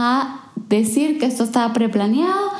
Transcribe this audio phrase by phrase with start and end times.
[0.00, 2.50] a decir que esto estaba preplaneado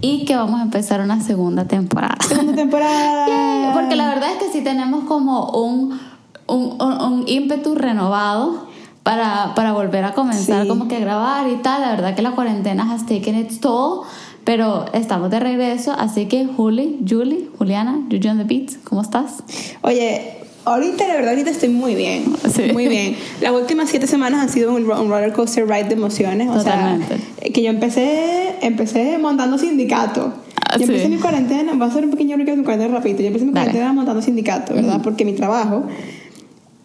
[0.00, 2.16] y que vamos a empezar una segunda temporada.
[2.26, 3.72] Segunda temporada.
[3.74, 5.98] Porque la verdad es que sí tenemos como un,
[6.46, 8.68] un, un, ímpetu renovado
[9.02, 11.82] para, para volver a comenzar como que a grabar y tal.
[11.82, 14.04] La verdad que la cuarentena has taken its toll.
[14.44, 19.44] Pero estamos de regreso, así que Juli, Julie, Juliana, Juju on the Beats, ¿cómo estás?
[19.82, 22.24] Oye, ahorita la verdad ahorita estoy muy bien,
[22.72, 23.16] muy bien.
[23.40, 27.16] Las últimas siete semanas han sido un, roller coaster ride de emociones, o Totalmente.
[27.16, 30.32] sea, que yo empecé, empecé montando sindicato.
[30.68, 33.22] Ah, yo empecé mi cuarentena, voy a hacer un pequeño recap de mi cuarentena rapidito.
[33.22, 35.00] Yo empecé mi cuarentena montando sindicato, ¿verdad?
[35.02, 35.84] Porque mi trabajo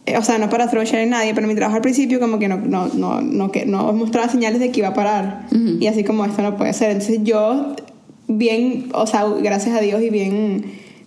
[0.06, 2.48] eh, o sea, no para throw a nadie, pero mi trabajo al principio como que
[2.48, 5.48] no, no, no, no, que no mostraba señales de que iba a parar.
[5.80, 6.92] Y así como esto no puede ser.
[6.92, 7.76] Entonces yo,
[8.28, 10.66] bien, o sea, gracias a Dios y bien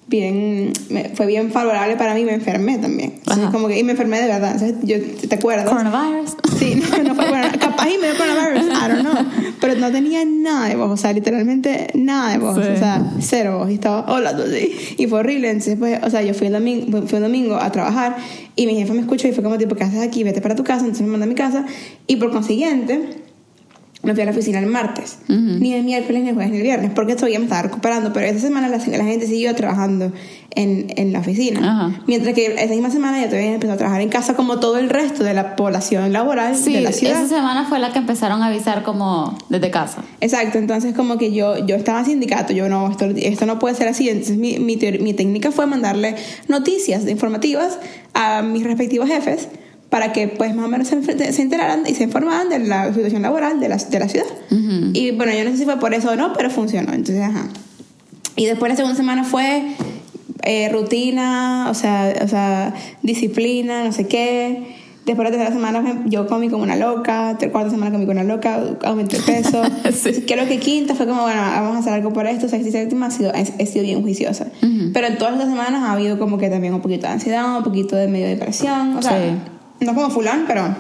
[0.09, 0.73] bien,
[1.15, 3.21] fue bien favorable para mí, me enfermé también.
[3.53, 4.53] como que, y me enfermé de verdad.
[4.53, 5.69] Entonces, yo, ¿Te acuerdas?
[5.69, 6.37] Coronavirus.
[6.59, 9.55] Sí, no, no fue, bueno, capaz y me dio coronavirus, I don't know.
[9.61, 13.59] Pero no tenía nada de voz, o sea, literalmente nada de voz, o sea, cero
[13.59, 13.71] voz.
[13.71, 14.97] Y estaba hablando así.
[14.97, 15.51] Y fue horrible.
[15.51, 18.17] Entonces, pues, o sea, yo fui el domingo, fui un domingo a trabajar
[18.57, 20.25] y mi jefe me escuchó y fue como, tipo, ¿qué haces aquí?
[20.25, 20.81] Vete para tu casa.
[20.81, 21.67] Entonces me mandó a mi casa.
[22.07, 23.28] Y por consiguiente
[24.03, 26.63] no fui a la oficina el martes, ni el miércoles, ni el jueves, ni el
[26.63, 30.13] viernes, porque todavía me estaba recuperando, pero esa semana la, gente siguió trabajando
[30.55, 32.01] en, en la oficina.
[32.07, 34.89] Mientras que esa misma semana ya todavía empezó a trabajar en casa como todo el
[34.89, 37.25] resto de la población laboral de la ciudad.
[37.25, 40.05] Esa semana fue la que empezaron a avisar como desde casa.
[40.21, 43.75] Exacto, entonces como que yo, yo estaba en sindicato, yo no, esto, esto no puede
[43.75, 46.15] ser así, entonces mi, mi, mi técnica fue mandarle
[46.47, 47.81] noticias informativas
[48.15, 49.49] a mis respectivos jefes
[49.91, 53.23] para que pues más o menos se, se, enteraran y se informaran de la situación
[53.23, 54.27] laboral de la, de la ciudad.
[54.51, 56.93] Y bueno, yo no sé si fue por eso o no, pero funcionó.
[56.93, 57.49] Entonces, ajá.
[58.37, 59.63] Y después la segunda semana fue
[60.43, 64.77] eh, rutina, o sea, o sea, disciplina, no sé qué.
[65.07, 68.61] Después la tercera semana yo comí como una loca, cuarta semana comí como una loca,
[68.85, 69.63] aumenté el peso.
[69.93, 70.23] sí.
[70.27, 72.47] Creo que quinta fue como, bueno, vamos a hacer algo por esto.
[72.47, 74.49] Sexta y séptima ha sido, he, sido bien juiciosa.
[74.93, 77.65] Pero en todas las semanas ha habido como que también un poquito de ansiedad, un
[77.65, 78.95] poquito de medio depresión.
[78.99, 80.75] O sea, sí no como fulán, pero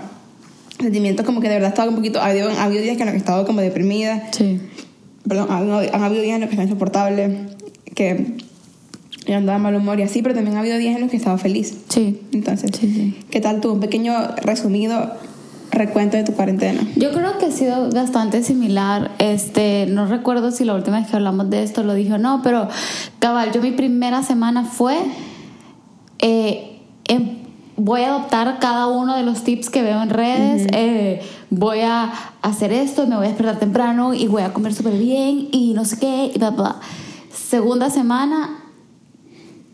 [0.78, 3.06] sentimientos como que de verdad estaba un poquito, ha habido, ha habido días que en
[3.06, 4.28] los que he estado como deprimida.
[4.32, 4.60] Sí.
[5.26, 7.48] Perdón, han, habido días en los que estaba insoportable,
[7.94, 8.36] que
[9.26, 11.36] yo andaba mal humor y así, pero también ha habido días en los que estaba
[11.36, 11.74] feliz.
[11.88, 12.20] Sí.
[12.32, 12.70] Entonces,
[13.30, 13.72] ¿qué tal tú?
[13.72, 15.12] Un pequeño resumido
[15.70, 16.80] recuento de tu cuarentena.
[16.96, 19.10] Yo creo que ha sido bastante similar.
[19.18, 22.40] Este, no recuerdo si la última vez que hablamos de esto lo dije o no,
[22.42, 22.68] pero
[23.18, 24.96] cabal, yo mi primera semana fue
[26.20, 27.47] eh, en
[27.78, 32.12] voy a adoptar cada uno de los tips que veo en redes, eh, voy a
[32.42, 35.84] hacer esto, me voy a despertar temprano y voy a comer súper bien y no
[35.84, 36.76] sé qué, y bla, bla.
[37.32, 38.58] Segunda semana,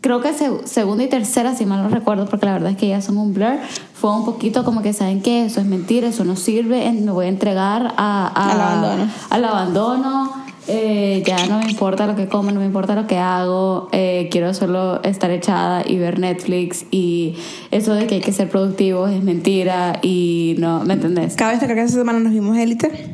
[0.01, 0.31] creo que
[0.65, 3.33] segunda y tercera, si mal no recuerdo, porque la verdad es que ya son un
[3.33, 3.57] blur,
[3.93, 7.25] fue un poquito como que saben que eso es mentira, eso no sirve, me voy
[7.25, 9.11] a entregar a, al abandono.
[9.31, 13.17] Al abandono eh, ya no me importa lo que como, no me importa lo que
[13.17, 17.35] hago, eh, quiero solo estar echada y ver Netflix y
[17.71, 21.35] eso de que hay que ser productivo es mentira y no, ¿me entendés?
[21.35, 23.13] Cada vez que esa semana nos vimos élite.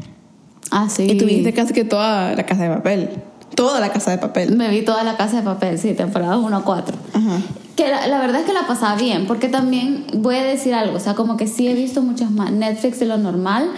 [0.71, 1.03] Ah, sí.
[1.03, 3.09] Y tuviste casi que toda la casa de papel.
[3.55, 4.55] Toda la casa de papel.
[4.55, 6.97] Me vi toda la casa de papel, sí, temporada 1 a 4.
[7.75, 10.95] Que la, la, verdad es que la pasaba bien, porque también voy a decir algo,
[10.95, 13.69] o sea, como que sí he visto muchas más Netflix de lo normal,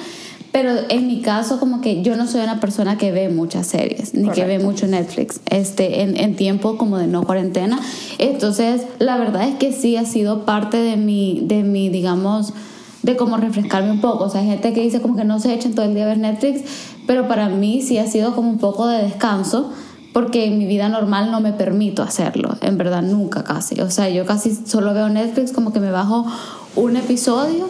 [0.53, 4.13] pero en mi caso, como que yo no soy una persona que ve muchas series,
[4.13, 7.79] ni que ve mucho Netflix, este, en, en, tiempo como de no cuarentena.
[8.19, 12.53] Entonces, la verdad es que sí ha sido parte de mi, de mi digamos,
[13.01, 14.25] de como refrescarme un poco.
[14.25, 16.07] O sea, hay gente que dice como que no se echan todo el día a
[16.09, 16.61] ver Netflix,
[17.07, 19.71] pero para mí sí ha sido como un poco de descanso
[20.13, 23.81] porque en mi vida normal no me permito hacerlo, en verdad nunca casi.
[23.81, 26.27] O sea, yo casi solo veo Netflix como que me bajo
[26.75, 27.69] un episodio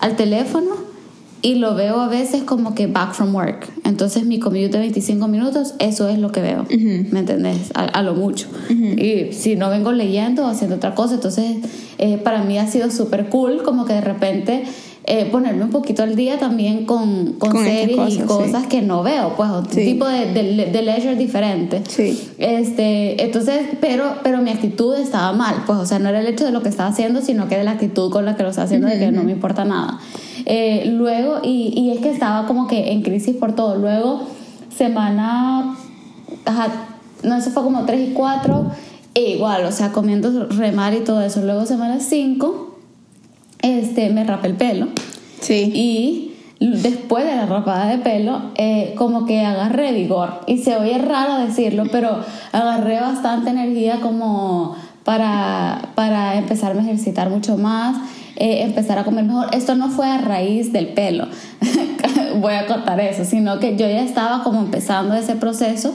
[0.00, 0.93] al teléfono
[1.44, 3.68] y lo veo a veces como que back from work.
[3.84, 7.70] Entonces mi commute de 25 minutos, eso es lo que veo, ¿me entendés?
[7.74, 8.48] A, lo mucho.
[8.70, 11.58] Y si no vengo leyendo o haciendo otra cosa, entonces
[11.98, 14.64] eh, para mí ha sido súper cool como que de repente...
[15.06, 19.34] Eh, ponerme un poquito al día también con, con, series y cosas que no veo,
[19.36, 21.82] pues otro tipo de, de, leisure diferente.
[21.86, 22.30] Sí.
[22.38, 26.46] Este, entonces, pero, pero mi actitud estaba mal, pues, o sea, no era el hecho
[26.46, 28.64] de lo que estaba haciendo, sino que de la actitud con la que lo estaba
[28.64, 30.00] haciendo, de que no me importa nada.
[30.46, 33.76] Eh, luego, y, y, es que estaba como que en crisis por todo.
[33.76, 34.26] Luego,
[34.74, 35.76] semana,
[36.44, 36.68] ajá,
[37.22, 38.66] no, eso fue como 3 y 4,
[39.14, 41.42] e igual, o sea, comiendo remar y todo eso.
[41.42, 42.78] Luego, semana 5,
[43.62, 44.88] este, me rapé el pelo.
[45.40, 45.72] Sí.
[45.74, 50.40] Y después de la rapada de pelo, eh, como que agarré vigor.
[50.46, 52.20] Y se oye raro decirlo, pero
[52.52, 57.96] agarré bastante energía como para, para empezarme a ejercitar mucho más
[58.36, 59.54] eh, empezar a comer mejor.
[59.54, 61.28] Esto no fue a raíz del pelo,
[62.40, 65.94] voy a contar eso, sino que yo ya estaba como empezando ese proceso,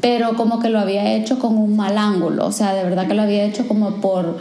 [0.00, 3.14] pero como que lo había hecho con un mal ángulo, o sea, de verdad que
[3.14, 4.38] lo había hecho como por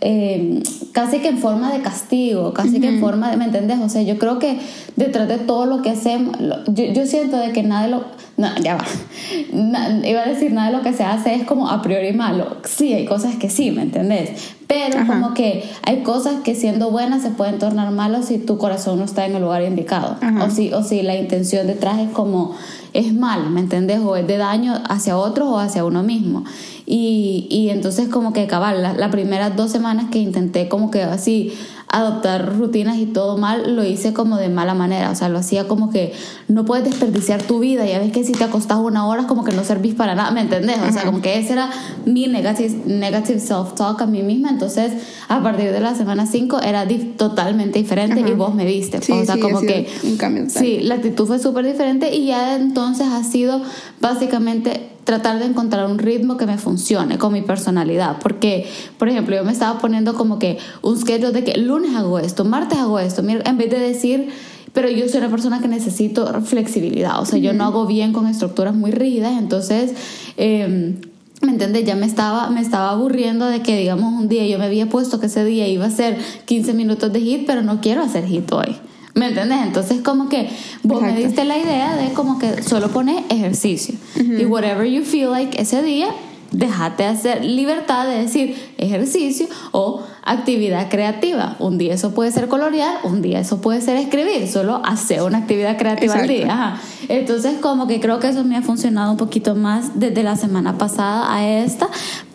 [0.00, 0.62] eh,
[0.92, 3.78] casi que en forma de castigo, casi que en forma de, ¿me entendés?
[3.80, 4.58] O sea, yo creo que
[4.96, 6.36] detrás de todo lo que hacemos,
[6.68, 8.04] yo, yo siento de que nada de lo,
[8.36, 8.84] no, ya va,
[10.08, 12.94] iba a decir nada de lo que se hace es como a priori malo, sí,
[12.94, 14.54] hay cosas que sí, ¿me entendés?
[14.68, 18.98] Pero como que hay cosas que siendo buenas se pueden tornar malos si tu corazón
[18.98, 22.54] no está en el lugar indicado, o si, o si la intención detrás es como
[22.98, 24.00] es mal, ¿me entendés?
[24.00, 26.44] O es de daño hacia otros o hacia uno mismo.
[26.84, 31.02] Y, y entonces como que cabal, las la primeras dos semanas que intenté como que
[31.02, 31.52] así
[31.90, 35.66] adoptar rutinas y todo mal, lo hice como de mala manera, o sea, lo hacía
[35.66, 36.12] como que
[36.46, 39.52] no puedes desperdiciar tu vida, ya ves que si te acostás una hora como que
[39.52, 40.78] no servís para nada, ¿me entendés?
[40.86, 41.70] O sea, como que ese era
[42.04, 44.92] mi negative, negative self-talk a mí misma, entonces
[45.28, 46.86] a partir de la semana 5 era
[47.16, 49.88] totalmente diferente y vos me viste, o sea, como que...
[50.02, 53.62] Un cambio sí, la actitud fue súper diferente y ya entonces ha sido
[54.00, 58.18] básicamente tratar de encontrar un ritmo que me funcione con mi personalidad.
[58.18, 58.68] Porque,
[58.98, 62.44] por ejemplo, yo me estaba poniendo como que un schedule de que lunes hago esto,
[62.44, 64.28] martes hago esto, en vez de decir,
[64.74, 68.26] pero yo soy una persona que necesito flexibilidad, o sea, yo no hago bien con
[68.26, 69.94] estructuras muy rígidas, entonces...
[70.36, 71.00] Eh,
[71.40, 71.84] ¿Me entiendes?
[71.84, 75.20] Ya me estaba, me estaba aburriendo de que, digamos, un día yo me había puesto
[75.20, 78.50] que ese día iba a ser 15 minutos de hit, pero no quiero hacer hit
[78.50, 78.76] hoy.
[79.18, 79.58] ¿Me entiendes?
[79.64, 80.48] Entonces como que
[80.84, 83.96] vos me diste la idea de como que solo poner ejercicio.
[84.16, 86.08] Y whatever you feel like ese día,
[86.52, 91.56] déjate hacer libertad de decir ejercicio o actividad creativa.
[91.58, 95.38] Un día eso puede ser colorear, un día eso puede ser escribir, solo hacer una
[95.38, 96.80] actividad creativa al día.
[97.08, 100.78] Entonces como que creo que eso me ha funcionado un poquito más desde la semana
[100.78, 101.88] pasada a esta,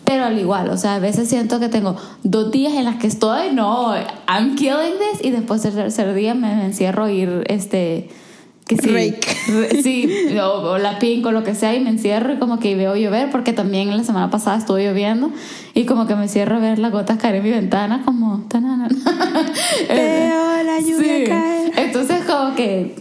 [0.04, 3.06] pero al igual, o sea, a veces siento que tengo dos días en las que
[3.06, 3.94] estoy, no,
[4.28, 8.10] I'm killing this, y después el tercer día me, encierro a ir, este,
[8.66, 9.14] que sí,
[9.82, 12.96] sí o, la pink o lo que sea, y me encierro y como que veo
[12.96, 15.30] llover, porque también la semana pasada estuvo lloviendo,
[15.72, 18.44] y como que me cierro a ver las gotas caer en mi ventana, como,
[19.88, 21.72] Veo la lluvia caer.
[21.76, 22.94] Entonces como que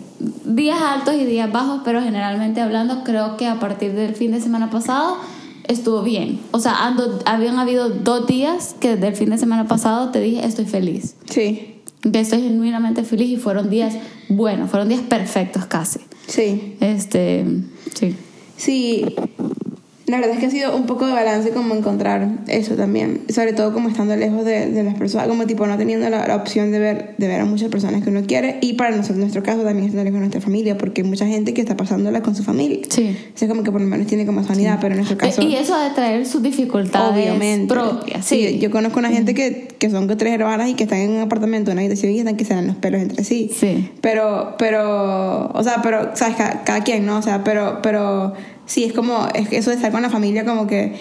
[0.46, 4.40] días altos y días bajos, pero generalmente hablando, creo que a partir del fin de
[4.40, 5.18] semana pasado
[5.68, 6.40] estuvo bien.
[6.52, 10.20] O sea, ando, habían habido dos días que desde el fin de semana pasado te
[10.20, 11.16] dije, estoy feliz.
[11.30, 11.82] Sí.
[12.02, 13.96] Que estoy genuinamente feliz y fueron días
[14.28, 16.00] buenos, fueron días perfectos casi.
[16.28, 16.76] Sí.
[16.80, 17.46] Este,
[17.96, 18.16] sí.
[18.58, 19.16] Sí,
[20.14, 23.54] la verdad es que ha sido un poco de balance como encontrar eso también, sobre
[23.54, 26.78] todo como estando lejos de, de las personas, como tipo no teniendo la, opción de
[26.78, 29.64] ver, de ver a muchas personas que uno quiere y para nosotros, en nuestro caso
[29.64, 32.44] también estando lejos de nuestra familia, porque hay mucha gente que está pasándola con su
[32.44, 32.80] familia.
[32.90, 33.18] Sí.
[33.34, 35.42] O sea, como que por lo menos tiene como sanidad, pero en nuestro caso...
[35.42, 37.74] Y eso ha de traer sus dificultades obviamente.
[37.74, 38.24] propias.
[38.24, 38.60] Sí.
[38.60, 41.72] yo conozco una gente que, que son tres hermanas y que están en un apartamento,
[41.72, 43.50] en una habitación y están que se dan los pelos entre sí.
[43.52, 43.90] Sí.
[44.02, 46.36] Pero, pero, o sea, pero, ¿sabes?
[46.36, 47.18] Cada, cada quien, ¿no?
[47.18, 48.34] O sea, pero, pero
[48.66, 51.00] sí, es como, es eso de estar con la familia como que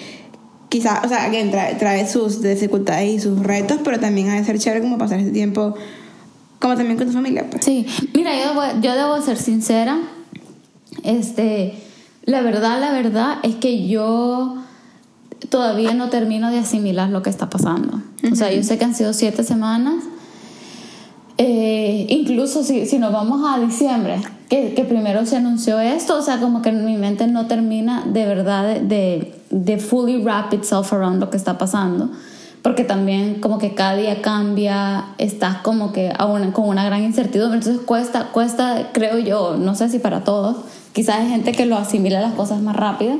[0.69, 4.45] quizás, o sea, que trae, trae, sus dificultades y sus retos, pero también ha de
[4.45, 5.75] ser chévere como pasar ese tiempo
[6.59, 7.45] como también con tu familia.
[7.51, 7.65] Pues.
[7.65, 9.99] Sí, mira, yo debo, yo debo ser sincera,
[11.03, 11.75] este,
[12.25, 14.63] la verdad, la verdad es que yo
[15.49, 18.01] todavía no termino de asimilar lo que está pasando.
[18.31, 20.05] O sea, yo sé que han sido siete semanas.
[21.39, 24.21] Eh, incluso si, si nos vamos a diciembre,
[24.75, 28.81] que, primero se anunció esto, o sea, como que mi mente no termina de verdad
[28.81, 32.11] de, de, fully wrap itself around lo que está pasando,
[32.61, 37.61] porque también como que cada día cambia, estás como que aún con una gran incertidumbre,
[37.61, 40.59] entonces cuesta, cuesta, creo yo, no sé si para todos,
[40.93, 43.17] quizás hay gente que lo asimila las cosas más rápido,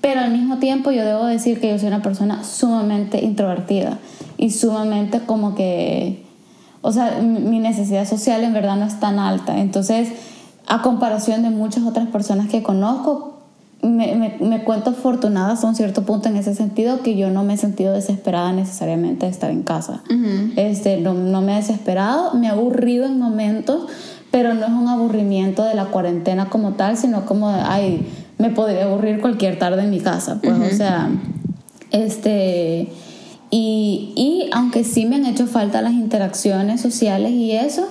[0.00, 3.98] pero al mismo tiempo yo debo decir que yo soy una persona sumamente introvertida
[4.38, 6.24] y sumamente como que,
[6.80, 10.10] o sea, mi necesidad social en verdad no es tan alta, entonces
[10.74, 13.38] a comparación de muchas otras personas que conozco,
[13.80, 17.44] me, me, me, cuento afortunada hasta un cierto punto en ese sentido que yo no
[17.44, 20.02] me he sentido desesperada necesariamente de estar en casa.
[20.56, 23.86] este, no, no, me he desesperado, me he aburrido en momentos,
[24.32, 28.04] pero no es un aburrimiento de la cuarentena como tal, sino como, ay,
[28.38, 30.40] me podría aburrir cualquier tarde en mi casa.
[30.42, 31.08] Pues, o sea,
[31.92, 32.88] este...
[33.50, 37.86] Y, y aunque sí me han hecho falta las interacciones sociales y eso,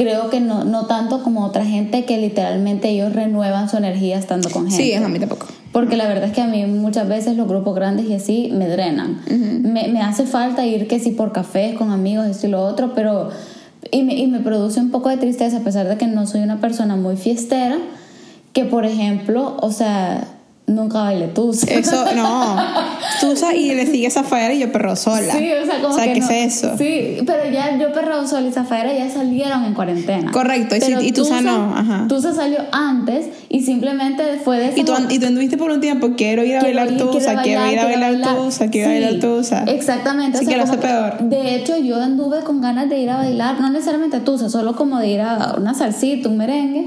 [0.00, 4.48] creo que no, no tanto como otra gente que literalmente ellos renuevan su energía estando
[4.48, 4.82] con gente.
[4.82, 5.46] Sí, a mí tampoco.
[5.72, 8.66] Porque la verdad es que a mí muchas veces los grupos grandes y así me
[8.66, 9.20] drenan.
[9.28, 12.94] me, me, hace falta ir que sí por cafés con amigos, esto y lo otro,
[12.94, 13.28] pero...
[13.90, 16.40] Y me, y me produce un poco de tristeza a pesar de que no soy
[16.40, 17.76] una persona muy fiestera,
[18.54, 20.26] que por ejemplo, o sea,
[20.70, 21.66] Nunca bailé tusa.
[21.68, 22.56] Eso, no.
[23.20, 25.34] Tusa y le sigue Zafaera y yo perro sola.
[25.34, 26.78] Sí, o sea, como o sea, que ¿qué no- es eso?
[26.78, 30.30] Sí, pero ya yo perro sola y Zafaera ya salieron en cuarentena.
[30.30, 32.06] Correcto, y Pero y Tusa no, ajá.
[32.08, 35.80] Tusa salió antes y simplemente fue de Y tú, esa- y tú anduviste por un
[35.80, 39.20] tiempo, quiero ir a Quiero bailar tusa, quiero ir a bailar tusa, quiero Sí, bailar
[39.20, 39.64] tusa.
[39.64, 40.38] Exactamente.
[40.38, 41.18] Sí o sea, que lo hace peor.
[41.28, 44.98] De hecho, yo anduve con ganas de ir a bailar, no necesariamente tusa, solo como
[45.00, 46.86] de ir a una salsita, un merengue,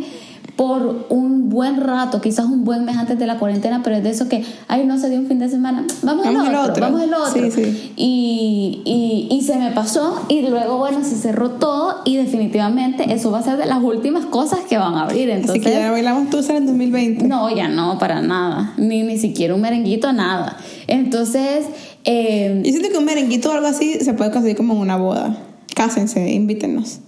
[0.56, 4.12] por un buen rato, quizás un buen mes antes de la cuarentena, pero es de
[4.12, 6.82] eso que, ay, no se dio un fin de semana, vamos, Vamos al otro, otro.
[6.84, 7.34] vamos al otro.
[7.34, 7.94] Sí, sí.
[7.96, 13.32] Y, y, y se me pasó y luego, bueno, se cerró todo y definitivamente eso
[13.32, 15.32] va a ser de las últimas cosas que van a abrir.
[15.32, 17.28] Así Entonces, que ya no bailamos tusa en el 2020.
[17.28, 18.74] no, ya no, para nada.
[18.78, 20.58] Ni, ni siquiera un merenguito, nada.
[20.88, 21.66] Entonces,
[22.06, 24.98] eh, Yo siento que un merenguito o algo así se puede conseguir como en una
[24.98, 25.36] boda.
[25.76, 27.00] Cásense, invítenos.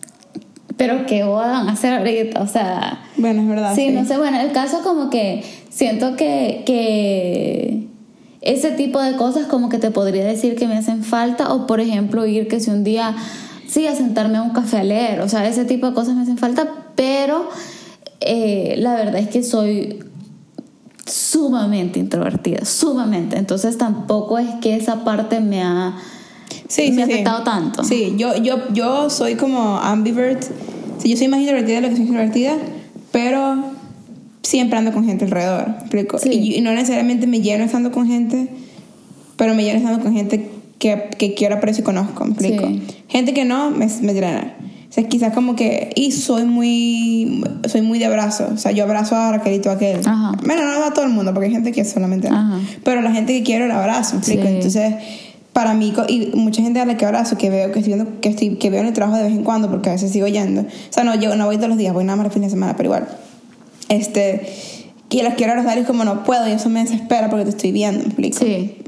[0.78, 2.42] Pero ¿qué van a hacer ahorita?
[2.42, 3.76] O sea, Bueno, es verdad.
[3.76, 7.88] sí, no sé, bueno, el caso como que siento que, que
[8.42, 11.80] ese tipo de cosas como que te podría decir que me hacen falta o por
[11.80, 13.16] ejemplo ir que si un día,
[13.68, 16.22] sí, a sentarme a un café a leer, o sea, ese tipo de cosas me
[16.24, 17.50] hacen falta, pero
[18.20, 20.04] eh, la verdad es que soy
[21.06, 25.98] sumamente introvertida, sumamente, entonces tampoco es que esa parte me ha...
[26.68, 27.12] Sí, me sí, ha sí.
[27.14, 27.84] afectado tanto.
[27.84, 30.44] Sí, yo, yo, yo soy como ambivert.
[31.00, 32.58] Sí, yo soy más introvertida de lo que soy introvertida,
[33.12, 33.64] pero
[34.42, 35.76] siempre ando con gente alrededor.
[36.26, 38.48] Y, y no necesariamente me lleno estando con gente,
[39.36, 42.26] pero me lleno estando con gente que, que quiero, aprecio y conozco.
[42.26, 42.68] ¿me explico?
[43.08, 44.56] Gente que no, me, me drena.
[44.90, 45.92] O sea, quizás como que...
[45.96, 47.44] Y soy muy...
[47.68, 48.48] Soy muy de abrazo.
[48.54, 50.00] O sea, yo abrazo a Raquelito a aquel.
[50.06, 50.32] Ajá.
[50.46, 52.30] Bueno, no a todo el mundo, porque hay gente que solamente...
[52.30, 52.60] Ajá.
[52.84, 54.48] Pero la gente que quiero la abrazo, ¿me explico?
[54.48, 54.94] Entonces,
[55.56, 58.28] para mí, y mucha gente a la que abrazo, que veo que estoy viendo, que
[58.28, 60.64] estoy, que veo en el trabajo de vez en cuando, porque a veces sigo yendo.
[60.64, 62.50] O sea, no, yo no voy todos los días, voy nada más el fin de
[62.50, 63.08] semana, pero igual.
[63.88, 64.54] Este,
[65.10, 68.00] y quiero abrazar y como no puedo, y eso me desespera porque te estoy viendo,
[68.00, 68.38] ¿me explico?
[68.38, 68.80] Sí.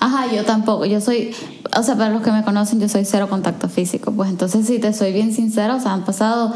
[0.00, 0.84] Ajá, yo tampoco.
[0.84, 1.30] Yo soy,
[1.78, 4.10] o sea, para los que me conocen, yo soy cero contacto físico.
[4.10, 6.52] Pues entonces, si te soy bien sincera, o sea, han pasado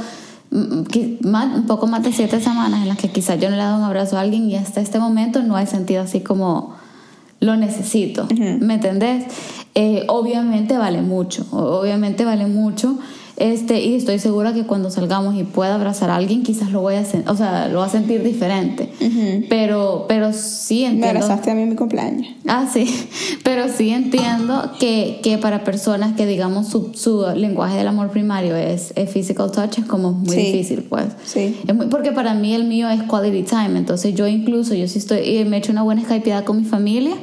[0.50, 0.82] mm,
[1.22, 3.78] un poco más de siete semanas en las que quizás yo no le he dado
[3.78, 6.74] un abrazo a alguien y hasta este momento no he sentido así como
[7.40, 8.28] lo necesito.
[8.60, 9.24] ¿Me entendés?
[9.74, 12.98] Eh, obviamente vale mucho, obviamente vale mucho.
[13.40, 16.94] Este, y estoy segura que cuando salgamos y pueda abrazar a alguien, quizás lo voy
[16.96, 18.92] a, o sea, lo va a sentir diferente.
[19.48, 21.06] Pero, pero sí Me entiendo.
[21.08, 22.26] abrazaste a mí en mi cumpleaños.
[22.46, 22.84] Ah, sí,
[23.42, 28.54] pero sí entiendo que, que para personas que, digamos, su, su lenguaje del amor primario
[28.56, 30.42] es, es physical touch, es como muy Sí.
[30.52, 31.06] difícil, pues.
[31.24, 31.56] Sí.
[31.66, 34.98] Es muy- porque para mí el mío es quality time, entonces yo incluso, yo sí
[34.98, 37.14] estoy, y me echo una buena skypeada con mi familia,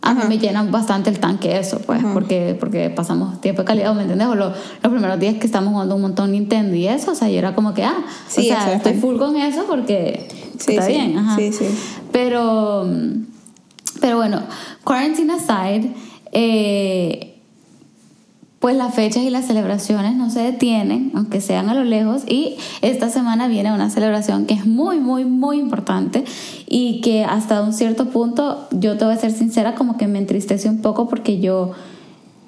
[0.00, 3.94] a mí me llena bastante el tanque eso, pues, porque, porque pasamos tiempo de calidad,
[3.94, 4.28] ¿me entiendes?
[4.28, 7.28] O lo- los primeros días que estamos jugando un montón Nintendo y eso, o sea,
[7.28, 7.96] yo era como que, ah,
[8.28, 10.28] Sí, o sea, estoy full con eso porque
[10.58, 10.92] Sí, está sí.
[10.92, 11.36] bien, ajá.
[11.36, 11.66] Sí, sí.
[12.12, 12.86] Pero,
[14.00, 14.42] pero bueno,
[14.84, 15.92] quarantine aside,
[16.32, 17.37] eh,
[18.60, 22.22] pues las fechas y las celebraciones no se detienen, aunque sean a lo lejos.
[22.26, 26.24] Y esta semana viene una celebración que es muy, muy, muy importante
[26.66, 30.18] y que hasta un cierto punto, yo te voy a ser sincera, como que me
[30.18, 31.70] entristece un poco porque yo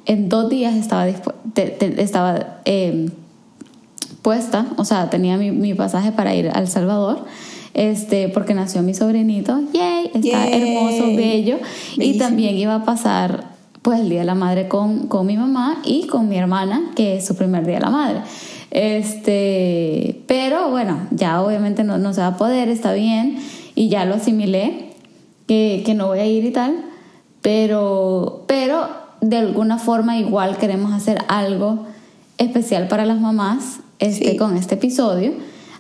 [0.07, 1.07] en dos días estaba,
[1.55, 3.09] te- te- estaba eh,
[4.23, 7.25] puesta, o sea, tenía mi, mi pasaje para ir a El Salvador.
[7.73, 10.61] Este, porque nació mi sobrinito, yay, está Yay.
[10.61, 11.59] hermoso, bello,
[11.95, 12.25] y Bellísimo.
[12.25, 13.45] también iba a pasar
[13.83, 17.17] pues el día de la madre con, con mi mamá y con mi hermana, que
[17.17, 18.21] es su primer día de la madre.
[18.71, 23.39] Este, pero bueno, ya obviamente no, no se va a poder, está bien,
[23.75, 24.91] y ya lo asimilé,
[25.47, 26.85] que, que no voy a ir y tal,
[27.43, 28.89] pero, pero
[29.21, 31.87] de alguna forma igual queremos hacer algo
[32.39, 34.37] especial para las mamás este, Sí.
[34.37, 35.33] con este episodio,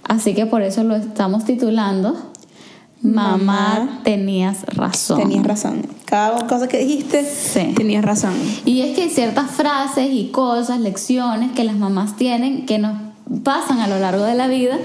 [0.05, 2.30] así que por eso lo estamos titulando
[3.03, 5.19] Mamá, tenías razón.
[5.19, 5.87] Tenías razón.
[6.05, 7.73] Cada cosa que dijiste, Sí.
[7.75, 8.35] tenías razón.
[8.67, 12.93] Y es que hay ciertas frases y cosas, lecciones que las mamás tienen que nos
[13.43, 14.77] pasan a lo largo de la vida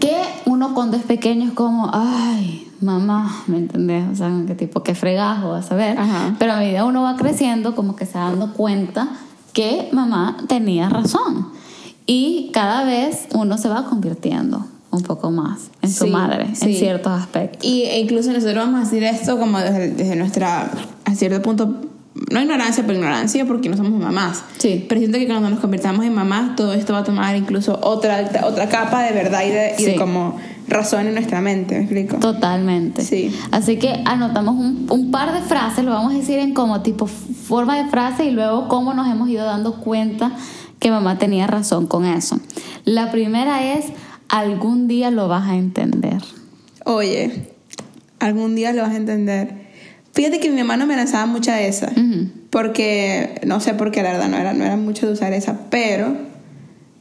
[0.00, 4.08] que uno cuando es pequeño es como, ay, mamá, ¿me entendés?
[4.10, 5.98] O sea, qué tipo, qué fregajo, vas a ver.
[5.98, 6.36] Ajá.
[6.38, 9.08] Pero a medida uno va creciendo, como que se va dando cuenta
[9.52, 11.48] que mamá tenía razón.
[12.06, 16.56] Y cada vez uno se va convirtiendo un poco más en su Sí, madre, en
[16.56, 16.74] sí.
[16.74, 17.64] ciertos aspectos.
[17.64, 20.70] Y e incluso nosotros vamos a decir esto como desde, desde nuestra,
[21.04, 21.76] a cierto punto,
[22.30, 24.42] no ignorancia, pero ignorancia porque no somos mamás.
[24.58, 24.84] Sí.
[24.88, 28.28] Pero siento que cuando nos convirtamos en mamás, todo esto va a tomar incluso otra,
[28.44, 29.98] otra capa de verdad y de, y de Sí.
[29.98, 32.16] como razón en nuestra mente, ¿me explico?
[32.16, 33.02] Totalmente.
[33.02, 33.34] Sí.
[33.52, 37.06] Así que anotamos un, un par de frases, lo vamos a decir en como tipo
[37.06, 40.32] forma de frase y luego cómo nos hemos ido dando cuenta
[40.80, 42.40] que mamá tenía razón con eso.
[42.84, 43.86] La primera es,
[44.30, 46.22] algún día lo vas a entender.
[46.84, 47.50] Oye,
[48.20, 49.68] algún día lo vas a entender.
[50.12, 51.92] Fíjate que mi mamá no me lanzaba mucha esa,
[52.50, 55.70] porque no sé por qué, la verdad, no era, no era mucho de usar esa,
[55.70, 56.16] pero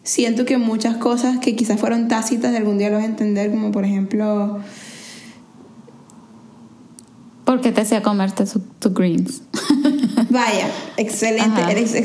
[0.03, 3.51] siento que muchas cosas que quizás fueron tácitas de algún día lo vas a entender,
[3.51, 4.59] como por ejemplo...
[7.45, 8.43] ¿Por qué te hacía comerte
[8.79, 9.41] tus greens?
[10.29, 10.67] Vaya,
[10.97, 11.61] excelente,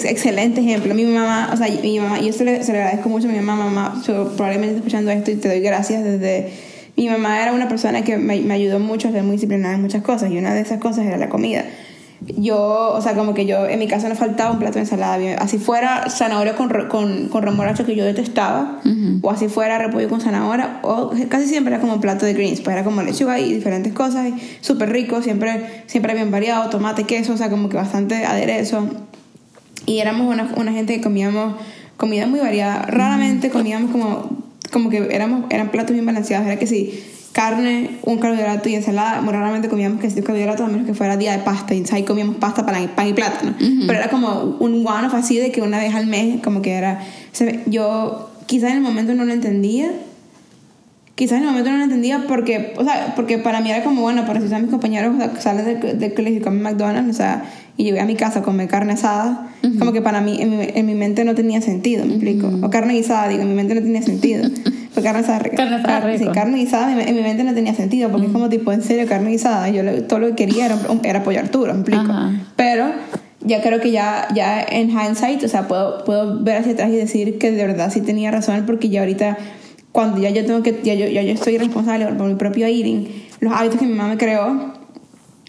[0.08, 0.94] excelente ejemplo.
[0.94, 3.38] Mi mamá, o sea, mi mamá, yo se le, se le agradezco mucho a mi
[3.38, 6.52] mamá, mamá, probablemente escuchando esto y te doy gracias desde
[6.96, 9.82] mi mamá era una persona que me, me, ayudó mucho a ser muy disciplinada en
[9.82, 11.64] muchas cosas y una de esas cosas era la comida.
[12.26, 15.18] Yo, o sea, como que yo, en mi casa no faltaba un plato de ensalada.
[15.38, 18.80] Así fuera zanahoria con, con, con remolacho que yo detestaba,
[19.22, 22.60] o así fuera repollo con zanahoria, o casi siempre era como un plato de greens,
[22.60, 27.34] pues era como lechuga y diferentes cosas, súper rico, siempre, siempre bien variado, tomate, queso,
[27.34, 28.88] o sea, como que bastante aderezo.
[29.86, 31.56] Y éramos una, una gente que comíamos
[31.96, 32.82] comida muy variada.
[32.86, 36.46] Raramente comíamos como como que éramos, eran platos bien balanceados.
[36.46, 37.02] Era que si
[37.34, 41.16] carne, un carbohidrato y ensalada, muy raramente comíamos que si carbohidrato a menos que fuera
[41.16, 41.74] día de pasta.
[41.74, 43.54] Y ahí comíamos pasta, para pan y plátano.
[43.58, 47.00] Pero era como un one-off así de que una vez al mes, como que era.
[47.66, 49.90] Yo quizás en el momento no lo entendía.
[51.16, 54.02] Quizás en el momento no lo entendía porque, o sea, porque para mí era como,
[54.02, 57.44] bueno, para si son mis compañeros salen del, del colegio y comen McDonald's, o sea,
[57.76, 59.48] y llegué a mi casa a comer carne asada,
[59.78, 62.50] como que para mí, en mi, en mi, mente no tenía sentido, ¿me explico?
[62.62, 64.48] O carne guisada, digo, en mi mente no tenía sentido.
[64.94, 65.56] Porque carne asada rica.
[65.56, 66.18] Carne asada rica.
[66.18, 69.06] Sí, carne guisada en mi, mente no tenía sentido, porque es como tipo, en serio,
[69.08, 69.68] carne guisada.
[69.68, 72.14] Yo todo lo que quería era, era apoyar Arturo, ¿me explico?
[72.56, 72.92] Pero
[73.40, 76.96] ya creo que ya, ya en hindsight, o sea, puedo, puedo ver hacia atrás y
[76.96, 79.36] decir que de verdad sí tenía razón, porque ya ahorita,
[79.92, 83.08] cuando ya yo tengo que, ya yo, ya yo estoy responsable por mi propio eating,
[83.40, 84.72] los hábitos que mi mamá me creó,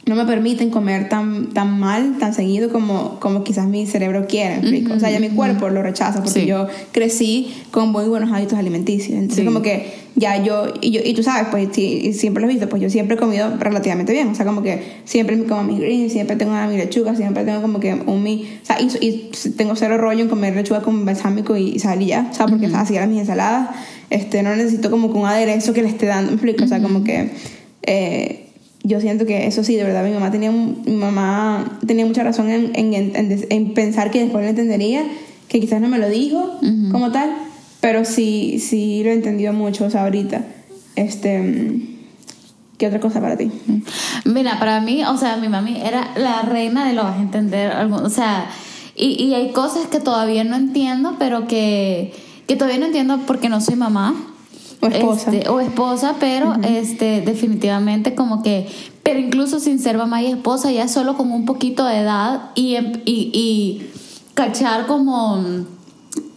[0.05, 4.59] no me permiten comer tan, tan mal, tan seguido como, como quizás mi cerebro quiere.
[4.91, 9.17] o sea, ya mi cuerpo lo rechaza porque yo crecí con muy buenos hábitos alimenticios.
[9.17, 11.69] Entonces, como que ya yo y, yo, y tú sabes, pues
[12.15, 14.27] siempre lo he visto, pues yo siempre he comido relativamente bien.
[14.27, 17.63] O sea, como que siempre me como mis greens, siempre tengo mi lechuga, siempre tengo
[17.63, 18.47] como que un mi.
[18.61, 22.29] O sea, y, tengo cero rollo en comer lechuga con balsámico y, sal y ya.
[22.31, 23.69] O sea, porque así eran mis ensaladas.
[24.11, 26.63] Este, no necesito como que un aderezo que le esté dando, me explico.
[26.63, 27.31] O sea, como que.
[27.87, 28.44] Eh,
[28.85, 32.49] yo siento que eso sí, de verdad, mi mamá tenía, mi mamá tenía mucha razón
[32.49, 33.15] en, en,
[33.49, 35.03] en, pensar que después lo entendería,
[35.47, 36.59] que quizás no me lo dijo
[36.91, 37.31] como tal,
[37.81, 40.45] pero sí, sí lo entendió mucho, o sea, ahorita.
[40.95, 41.81] Este,
[42.77, 43.51] ¿Qué otra cosa para ti?
[44.23, 47.73] Mira, para mí, o sea, mi mami era la reina de lo vas a entender,
[47.91, 48.49] o sea,
[48.95, 52.13] y, y hay cosas que todavía no entiendo, pero que,
[52.47, 54.34] que todavía no entiendo porque no soy mamá
[54.81, 55.31] o esposa.
[55.31, 58.67] Este, o esposa, pero este, definitivamente como que,
[59.03, 62.75] pero incluso sin ser mamá y esposa, ya solo con un poquito de edad y,
[62.75, 63.89] em, y, y
[64.33, 65.65] cachar como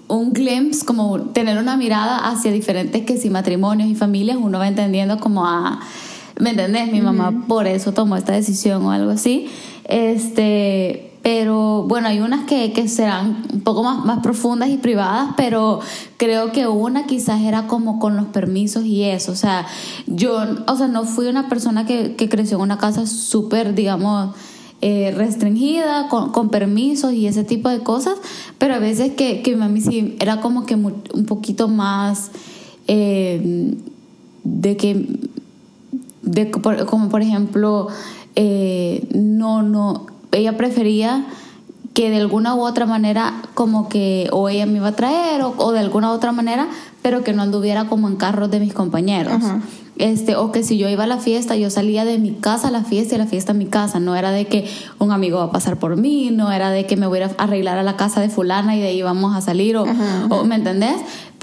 [0.09, 4.69] un glimpse, como tener una mirada hacia diferentes que si matrimonios y familias, uno va
[4.69, 5.81] entendiendo como a,
[6.39, 6.91] ¿me entendés?
[6.91, 9.49] Mi mamá por eso tomó esta decisión o algo así.
[9.85, 15.35] Este, pero bueno, hay unas que, que serán un poco más, más profundas y privadas,
[15.37, 15.79] pero
[16.17, 19.33] creo que una quizás era como con los permisos y eso.
[19.33, 19.67] O sea,
[20.07, 24.35] yo, o sea, no fui una persona que, que creció en una casa súper, digamos,
[24.81, 28.17] eh, restringida, con, con, permisos y ese tipo de cosas,
[28.57, 32.31] pero a veces que, que mami sí era como que un poquito más
[32.87, 33.75] eh,
[34.45, 35.07] de que,
[36.23, 37.89] de, como por ejemplo,
[38.35, 41.25] eh, no, no ella prefería
[41.95, 45.73] que de alguna u otra manera como que o ella me iba a traer o,
[45.73, 46.69] de alguna u otra manera,
[47.03, 49.43] pero que no anduviera como en carros de mis compañeros.
[49.99, 52.71] Este, o que si yo iba a la fiesta, yo salía de mi casa a
[52.71, 54.01] la fiesta y la fiesta a mi casa.
[54.01, 56.97] No era de que un amigo va a pasar por mí, no era de que
[56.97, 59.77] me voy a arreglar a la casa de fulana y de ahí vamos a salir,
[59.77, 59.85] o,
[60.31, 60.97] o ¿me entendés?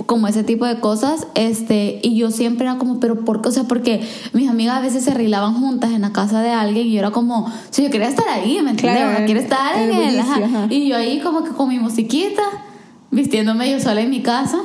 [0.05, 3.49] como ese tipo de cosas, este, y yo siempre era como, pero ¿por qué?
[3.49, 6.87] O sea, porque mis amigas a veces se arreglaban juntas en la casa de alguien
[6.87, 9.03] y yo era como, si yo quería estar ahí, ¿me entiendes?
[9.03, 12.43] Claro, quiero estar en el, y yo ahí como que con mi musiquita,
[13.09, 14.59] vistiéndome yo sola en mi casa,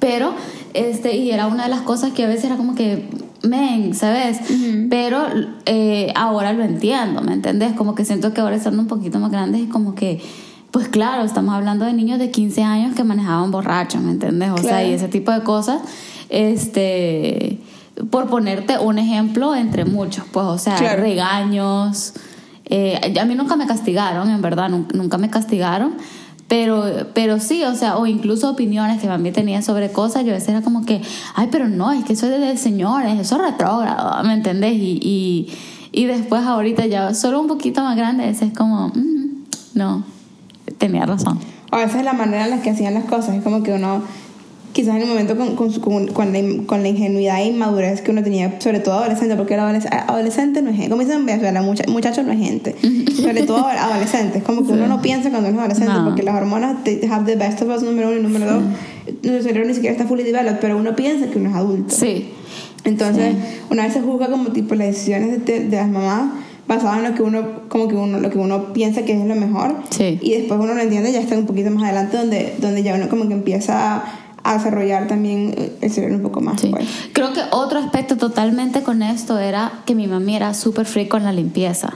[0.00, 0.34] pero,
[0.74, 3.08] este, y era una de las cosas que a veces era como que,
[3.42, 4.38] men, ¿sabes?
[4.90, 5.24] Pero
[5.66, 7.74] eh, ahora lo entiendo, ¿me entiendes?
[7.74, 10.20] Como que siento que ahora estando un poquito más grandes es como que
[10.76, 14.50] pues claro, estamos hablando de niños de 15 años que manejaban borrachos, ¿me entiendes?
[14.50, 15.80] O sea, y ese tipo de cosas,
[16.28, 17.60] este,
[18.10, 22.12] por ponerte un ejemplo entre muchos, pues, o sea, regaños.
[22.66, 25.94] Eh, a mí nunca me castigaron, en verdad, nunca, me castigaron.
[26.48, 30.34] Pero, pero sí, o sea, o incluso opiniones que mí tenía sobre cosas, yo a
[30.34, 31.02] veces era como que,
[31.34, 34.74] ay, pero no, es que eso es de señores, eso es retrógrado, ¿me entendés?
[34.74, 35.48] Y,
[35.92, 40.04] y, después ahorita ya solo un poquito más grande, es como, mm, no
[40.78, 41.40] tenía razón.
[41.72, 44.02] A veces la manera en la que hacían las cosas es como que uno
[44.76, 48.10] quizás en el momento con, con, con, con la, con, la, ingenuidad e inmadurez que
[48.10, 52.22] uno tenía, sobre todo adolescente, porque el adolescente no es gente, como dicen la muchacho
[52.22, 52.76] no es gente,
[53.16, 56.84] sobre todo adolescentes, como que uno no piensa cuando uno es adolescente, porque las hormonas
[56.84, 58.62] te have the best of us, número uno y número dos,
[59.22, 61.94] nuestro cerebro ni siquiera está fully developed, pero uno piensa que uno es adulto.
[61.94, 62.28] Sí.
[62.84, 63.34] Entonces,
[63.70, 66.32] una vez se juzga como tipo las decisiones de, de las mamás
[66.68, 69.36] basado en lo que uno como que uno lo que uno piensa que es lo
[69.36, 70.18] mejor sí.
[70.20, 73.08] y después uno lo entiende ya está un poquito más adelante donde donde ya uno
[73.08, 76.60] como que empieza a desarrollar también el cerebro un poco más.
[76.60, 76.72] Sí.
[77.12, 81.24] Creo que otro aspecto totalmente con esto era que mi mami era súper free con
[81.24, 81.94] la limpieza.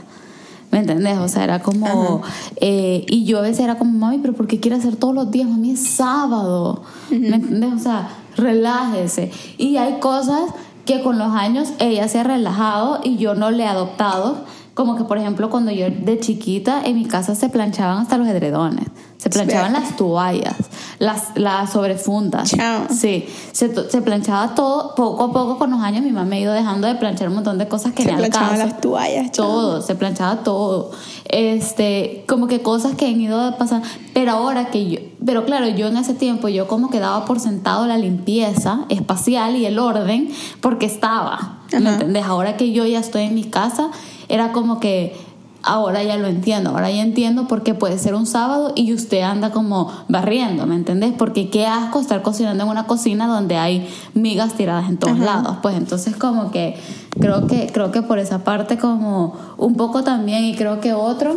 [0.71, 1.17] ¿Me entendés?
[1.17, 2.21] O sea, era como...
[2.55, 5.29] Eh, y yo a veces era como, mami, pero ¿por qué quiere hacer todos los
[5.29, 5.49] días?
[5.49, 6.83] Mami, es sábado.
[7.09, 7.73] ¿Me entendés?
[7.73, 9.31] O sea, relájese.
[9.57, 10.51] Y hay cosas
[10.85, 14.95] que con los años ella se ha relajado y yo no le he adoptado como
[14.95, 18.87] que, por ejemplo, cuando yo de chiquita en mi casa se planchaban hasta los edredones,
[19.17, 20.55] se planchaban las toallas,
[20.97, 22.49] las, las sobrefundas.
[22.89, 24.95] Sí, se, se, planchaba todo.
[24.95, 27.35] Poco a poco con los años mi mamá me ha ido dejando de planchar un
[27.35, 29.31] montón de cosas que se planchaban las toallas.
[29.31, 30.91] Todo, se planchaba todo.
[31.25, 33.85] Este, como que cosas que han ido pasando.
[34.13, 37.39] Pero ahora que yo, pero claro, yo en ese tiempo yo como que daba por
[37.39, 40.31] sentado la limpieza espacial y el orden
[40.61, 41.59] porque estaba.
[41.71, 42.25] ¿Me entendés?
[42.25, 43.91] Ahora que yo ya estoy en mi casa
[44.31, 45.15] era como que
[45.63, 49.21] ahora ya lo entiendo, ahora ya entiendo por qué puede ser un sábado y usted
[49.21, 51.13] anda como barriendo, ¿me entendés?
[51.17, 55.57] Porque qué asco estar cocinando en una cocina donde hay migas tiradas en todos lados.
[55.61, 56.79] Pues entonces como que
[57.19, 61.35] creo que creo que por esa parte como un poco también y creo que otro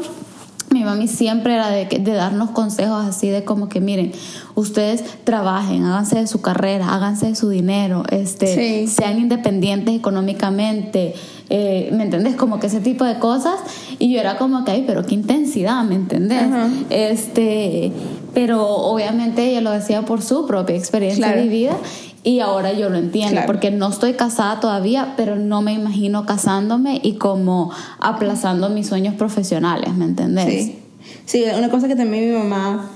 [0.84, 4.12] mi mami siempre era de, de, darnos consejos así de como que miren,
[4.54, 11.14] ustedes trabajen, háganse de su carrera, háganse de su dinero, este, sean independientes económicamente,
[11.50, 12.36] eh, ¿me entendés?
[12.36, 13.54] Como que ese tipo de cosas.
[13.98, 16.44] Y yo era como que, ay, pero qué intensidad, ¿me entendés?
[16.90, 17.92] este,
[18.34, 21.76] pero obviamente ella lo decía por su propia experiencia de vida
[22.24, 26.98] y ahora yo lo entiendo, porque no estoy casada todavía, pero no me imagino casándome
[27.02, 30.46] y como aplazando mis sueños profesionales, ¿me entendés?
[30.46, 30.78] Sí.
[31.26, 32.90] Sí, una cosa que también mi mamá,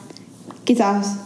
[0.64, 1.18] quizás,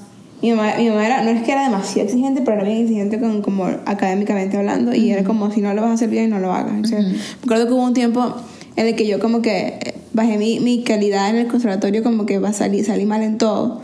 [0.42, 3.20] mi mamá, mi mamá era, no es que era demasiado exigente, pero era bien exigente
[3.20, 6.40] con, como académicamente hablando, y era como, si no lo vas a hacer bien, no
[6.40, 6.74] lo hagas.
[6.82, 7.00] O sea,
[7.42, 8.34] Recuerdo que hubo un tiempo
[8.74, 12.40] en el que yo como que bajé mi, mi calidad en el conservatorio, como que
[12.40, 13.80] va a salir, salí mal en todo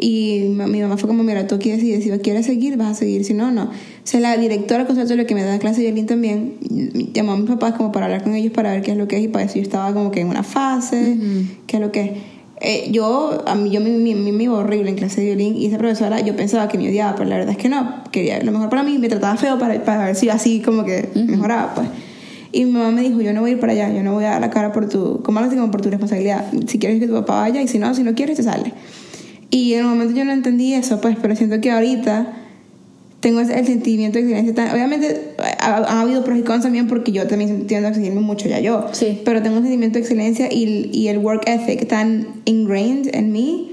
[0.00, 3.24] y mi mamá fue como, mira, tú aquí decides, si quieres seguir, vas a seguir,
[3.24, 3.64] si no, no.
[3.64, 3.70] O
[4.04, 6.54] sea, la directora del conservatorio que me da clase de violín también
[7.12, 9.18] llamó a mis papás como para hablar con ellos para ver qué es lo que
[9.18, 11.18] es y para decir yo estaba como que en una fase,
[11.66, 12.10] qué es lo que es.
[12.62, 15.66] Eh, yo, a mí, yo me, me, me, iba horrible en clase de violín y
[15.66, 18.52] esa profesora yo pensaba que me odiaba, pero la verdad es que no, quería lo
[18.52, 21.88] mejor para mí, me trataba feo para, para ver si así como que mejoraba, pues.
[22.52, 24.24] Y mi mamá me dijo, yo no voy a ir para allá, yo no voy
[24.24, 26.46] a dar la cara por tu, como algo así como por tu responsabilidad.
[26.66, 28.72] Si quieres que tu papá vaya y si no, si no quieres, te sale.
[29.50, 32.36] Y en el momento yo no entendí eso, pues, pero siento que ahorita
[33.20, 37.66] tengo el sentimiento de excelencia Obviamente ha, habido pros y cons también porque yo también
[37.66, 38.86] tiendo a exigirme mucho ya yo.
[38.92, 39.20] Sí.
[39.24, 43.70] Pero tengo un sentimiento de excelencia y, y el work ethic tan ingrained en mí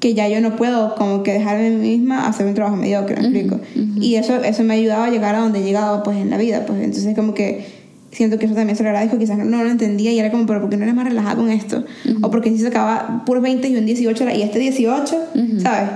[0.00, 3.16] que ya yo no puedo como que dejarme a mí misma hacer un trabajo mediocre,
[3.16, 3.60] ¿me explico?
[4.00, 6.38] Y eso, eso me ha ayudado a llegar a donde he llegado pues en la
[6.38, 7.66] vida, pues entonces como que
[8.10, 10.46] siento que eso también se lo agradezco, quizás no, no, lo entendía y era como,
[10.46, 11.84] pero ¿por qué no eres más relajada con esto?
[12.22, 15.16] O porque si se acaba por 20 y un 18 y este 18,
[15.62, 15.90] ¿sabes?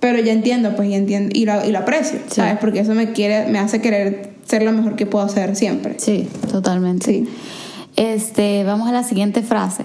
[0.00, 2.58] Pero ya entiendo, pues, y entiendo, y lo, y lo aprecio, ¿sabes?
[2.60, 5.96] Porque eso me quiere, me hace querer ser lo mejor que puedo ser siempre.
[5.98, 7.06] Sí, totalmente.
[7.06, 7.28] Sí.
[7.96, 9.84] Este, vamos a la siguiente frase.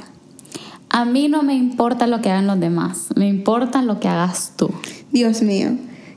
[0.90, 4.54] A mí no me importa lo que hagan los demás, me importa lo que hagas
[4.56, 4.70] tú.
[5.12, 5.70] Dios mío,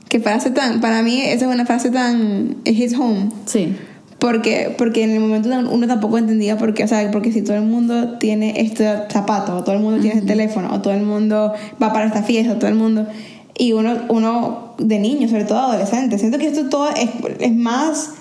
[0.07, 3.31] qué frase tan, para mí esa es una frase tan, his home.
[3.45, 3.75] Sí.
[4.19, 7.55] Porque, porque en el momento uno tampoco entendía por qué, o sea, porque si todo
[7.55, 11.03] el mundo tiene este zapato, o todo el mundo tiene este teléfono, o todo el
[11.03, 13.05] mundo va para esta fiesta, o todo el mundo,
[13.55, 18.11] y uno, uno de niño, sobre todo adolescente, siento que esto todo es, es más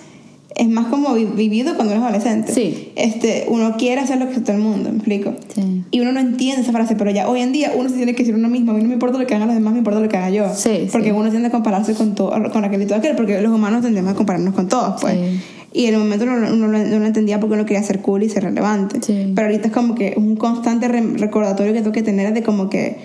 [0.56, 2.52] es más como vivido cuando uno es adolescente.
[2.52, 2.92] Sí.
[2.96, 5.34] Este, uno quiere hacer lo que todo el mundo, ¿me explico?
[5.54, 5.84] Sí.
[5.90, 8.22] Y uno no entiende esa frase, pero ya hoy en día uno se tiene que
[8.22, 10.00] decir uno mismo, a mí no me importa lo que hagan los demás, me importa
[10.00, 10.54] lo que haga yo.
[10.54, 13.52] Sí, porque uno tiende a compararse con todo, con aquel y todo aquel, porque los
[13.52, 15.14] humanos tendemos a compararnos con todos, pues.
[15.14, 15.40] Sí.
[15.76, 18.44] Y en el momento uno, no lo entendía porque uno quería ser cool y ser
[18.44, 18.98] relevante.
[19.02, 19.32] Sí.
[19.34, 22.96] Pero ahorita es como que un constante recordatorio que tengo que tener de como que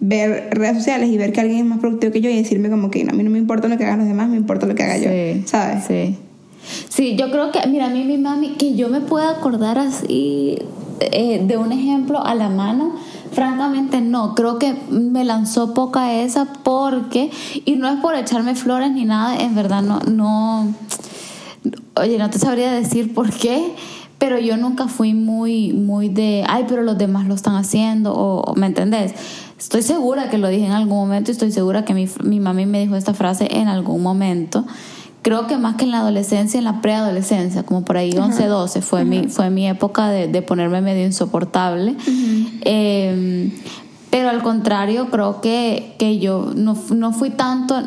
[0.00, 2.90] ver redes sociales y ver que alguien es más productivo que yo y decirme como
[2.90, 4.74] que no, a mí no me importa lo que hagan los demás, me importa lo
[4.74, 5.04] que haga Sí.
[5.04, 5.84] yo, ¿sabes?
[5.86, 6.16] Sí.
[6.88, 10.58] Sí, yo creo que, mira, a mí mi mami, que yo me pueda acordar así
[10.98, 12.96] eh, de un ejemplo a la mano,
[13.30, 17.30] francamente no, creo que me lanzó poca esa porque,
[17.64, 20.74] y no es por echarme flores ni nada, en verdad no, no,
[21.96, 23.74] oye, no te sabría decir por qué,
[24.18, 28.54] pero yo nunca fui muy, muy de, ay, pero los demás lo están haciendo, o,
[28.54, 29.14] ¿me entendés?
[29.58, 32.66] estoy segura que lo dije en algún momento y estoy segura que mi, mi mami
[32.66, 34.64] me dijo esta frase en algún momento.
[35.22, 38.80] Creo que más que en la adolescencia, en la preadolescencia, como por ahí 11, 12,
[38.80, 41.96] fue, mi, fue mi época de, de ponerme medio insoportable.
[42.62, 43.50] Em,
[44.10, 47.82] pero al contrario, creo que, que yo no, no fui tanto,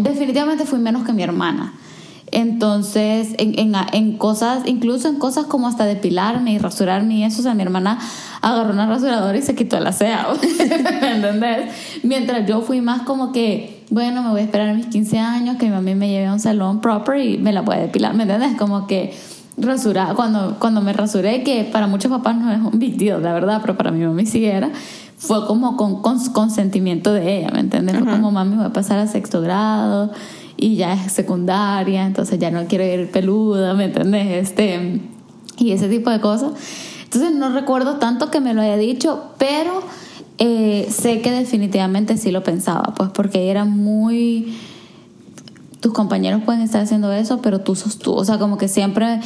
[0.00, 1.74] definitivamente fui menos que mi hermana.
[2.30, 7.40] Entonces, en, en, en, cosas, incluso en cosas como hasta depilarme y rasurarme y eso,
[7.40, 7.98] o sea, mi hermana
[8.40, 10.36] agarró una rasuradora y se quitó el aseo,
[11.00, 11.70] ¿me entendés?
[12.02, 15.56] Mientras yo fui más como que, bueno, me voy a esperar a mis 15 años,
[15.58, 18.24] que mi mamá me lleve a un salón proper y me la puede depilar, ¿me
[18.24, 18.56] entendés?
[18.56, 19.14] Como que
[19.56, 23.32] rasurar, cuando, cuando me rasuré, que para muchos papás no es un big deal, la
[23.32, 24.70] verdad, pero para mi mamá sí era,
[25.18, 27.96] fue como con, con consentimiento de ella, ¿me entiendes?
[27.98, 30.10] Fue como, mami, voy a pasar a sexto grado
[30.56, 34.48] y ya es secundaria, entonces ya no quiero ir peluda, ¿me entiendes?
[34.48, 35.00] Este,
[35.58, 36.52] y ese tipo de cosas.
[37.04, 39.82] Entonces no recuerdo tanto que me lo haya dicho, pero
[40.38, 44.58] eh, sé que definitivamente sí lo pensaba, pues porque era muy...
[45.80, 48.14] Tus compañeros pueden estar haciendo eso, pero tú sos tú.
[48.14, 49.20] O sea, como que siempre,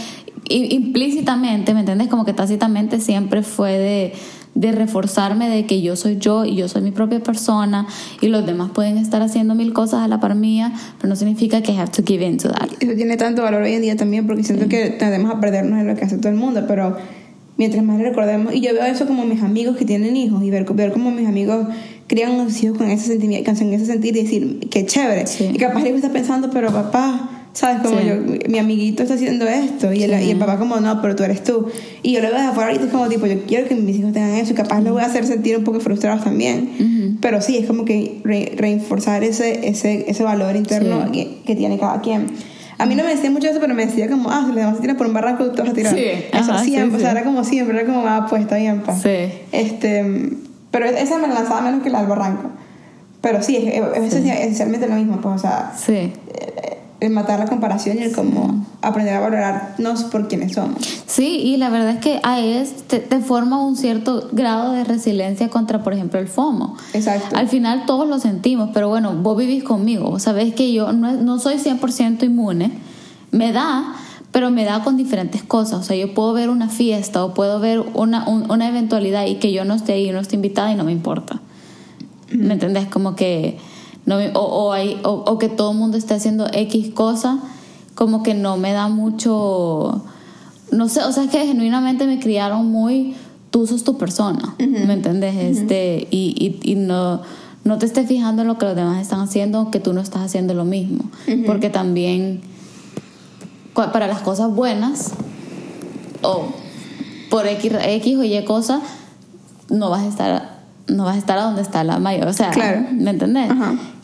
[0.51, 2.09] implícitamente, ¿me entiendes?
[2.09, 4.15] Como que tácitamente siempre fue de
[4.59, 7.87] de reforzarme de que yo soy yo y yo soy mi propia persona
[8.21, 11.63] y los demás pueden estar haciendo mil cosas a la par mía, pero no significa
[11.63, 12.69] que I have to give in to that.
[12.81, 15.87] Eso tiene tanto valor hoy en día también porque siento que tendemos a perdernos en
[15.87, 16.97] lo que hace todo el mundo, pero
[17.57, 20.65] mientras más recordemos, y yo veo eso como mis amigos que tienen hijos y ver,
[20.65, 21.69] ver como mis amigos
[22.09, 25.25] crían a sus hijos con ese sentimiento, con ese sentir y decir, qué chévere.
[25.53, 27.83] Y capaz el hijo está pensando, pero papá, ¿Sabes?
[27.83, 28.15] Como yo,
[28.49, 31.43] mi amiguito está haciendo esto y el, y el, papá como, no, pero tú eres
[31.43, 31.67] tú.
[32.03, 34.13] Y yo lo veo de afuera y es como, tipo, yo quiero que mis hijos
[34.13, 37.19] tengan eso y capaz lo voy a hacer sentir un poco frustrados también.
[37.21, 38.21] Pero sí, es como que
[38.57, 42.27] reforzar ese, ese, ese valor interno que, que, tiene cada quien.
[42.79, 44.79] A mí no me decía mucho eso, pero me decía como, ah, si le vamos
[44.79, 45.95] a tirar por un barranco, tú vas a tirar.
[45.95, 49.03] Sí, eso siempre, o sea, era como siempre, era como, ah, pues está bien, pues.
[49.03, 49.33] Sí.
[49.51, 50.31] Este,
[50.71, 52.51] pero esa me lanzaba menos que la del barranco.
[53.21, 55.73] Pero sí, es, es, esencialmente lo mismo, pues, o sea.
[55.77, 55.93] Sí.
[55.93, 60.79] Eh, el matar la comparación y el como aprender a valorarnos por quienes somos.
[61.07, 62.39] Sí, y la verdad es que a
[62.89, 66.77] te, te, forma un cierto grado de resiliencia contra, por ejemplo, el FOMO.
[66.95, 67.37] Exacto.
[67.37, 71.39] Al final todos lo sentimos, pero bueno, vos vivís conmigo, sabes que yo no, no
[71.39, 72.73] soy 100% inmune,
[73.31, 73.95] me da,
[74.33, 75.81] pero me da con diferentes cosas.
[75.81, 79.53] O sea, yo puedo ver una fiesta o puedo ver una, una eventualidad y que
[79.53, 81.41] yo no esté ahí, no esté invitada y no me importa.
[82.31, 82.89] ¿Me entendés?
[82.89, 83.59] Como que
[84.17, 87.39] o, o, hay, o, que todo el mundo esté haciendo X cosa,
[87.95, 90.03] como que no me da mucho,
[90.71, 93.15] no sé, o sea, es que genuinamente me criaron muy,
[93.51, 95.35] tú sos tu persona, ¿me entiendes?
[95.37, 97.23] este, y, y, y, no,
[97.65, 100.23] no te estés fijando en lo que los demás están haciendo, que tú no estás
[100.23, 101.05] haciendo lo mismo,
[101.47, 102.41] porque también
[103.75, 105.13] para las cosas buenas,
[106.23, 106.47] o
[107.31, 108.81] por X, X o Y cosa,
[109.69, 110.58] no vas a estar
[110.89, 112.29] no vas a estar a donde está la mayor.
[112.29, 112.51] O sea,
[112.93, 113.51] ¿me entendés?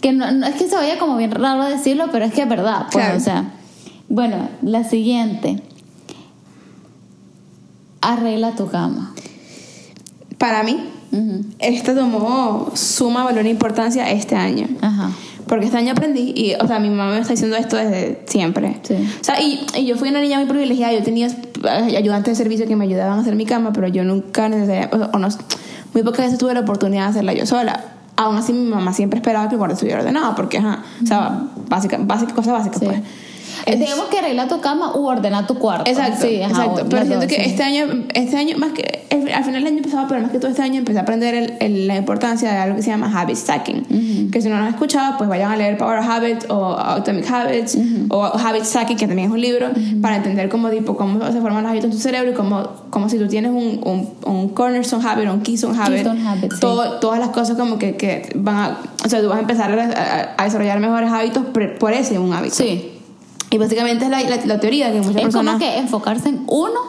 [0.01, 2.87] Que no, es que se vaya como bien raro decirlo, pero es que es verdad.
[2.93, 3.53] Pues, o sea,
[4.09, 5.63] bueno, la siguiente.
[8.01, 9.15] Arregla tu cama.
[10.37, 10.77] Para mí,
[11.59, 14.69] esta tomó suma valor e importancia este año.
[14.83, 15.11] Ajá.
[15.47, 18.81] Porque este año aprendí, y, o sea, mi mamá me está diciendo esto desde siempre.
[18.83, 18.95] Sí.
[18.95, 21.29] O sea, y, y, yo fui una niña muy privilegiada, yo tenía
[21.97, 25.11] ayudantes de servicio que me ayudaban a hacer mi cama, pero yo nunca necesariamente, o,
[25.13, 25.29] o no,
[25.95, 27.85] muy pocas veces tuve la oportunidad de hacerla yo sola.
[28.17, 31.43] Aún así, mi mamá siempre esperaba que el cuarto estuviera ordenado, porque, ajá, o sea,
[31.69, 33.01] básica, básica, cosas básicas, pues.
[33.67, 35.91] Es, Digamos que arregla tu cama u ordena tu cuarto.
[35.91, 36.87] Exacto, sí, exacto.
[36.89, 40.21] Pero siento que este año, este año, más que, al final del año pasado, pero
[40.21, 42.91] más que todo este año, empecé a aprender el, la importancia de algo que se
[42.91, 44.31] llama habit stacking.
[44.31, 47.79] Que si no lo han escuchado, pues vayan a leer Power Habits o Atomic Habits
[48.09, 49.69] o Habit Stacking, que también es un libro,
[50.01, 53.09] para entender cómo, tipo, cómo se forman los hábitos en tu cerebro y cómo, cómo
[53.09, 57.19] si tú tienes un, un, un cornerstone habit o un keystone habit, habit todo, todas
[57.19, 60.45] las cosas como que, que, van a, o sea, tú vas a empezar a, a
[60.45, 61.45] desarrollar mejores hábitos
[61.79, 62.57] por ese un hábito.
[62.57, 62.91] Sí.
[63.55, 65.55] Y básicamente es la, la, teoría que muchas es personas...
[65.55, 66.81] Es como que enfocarse en uno,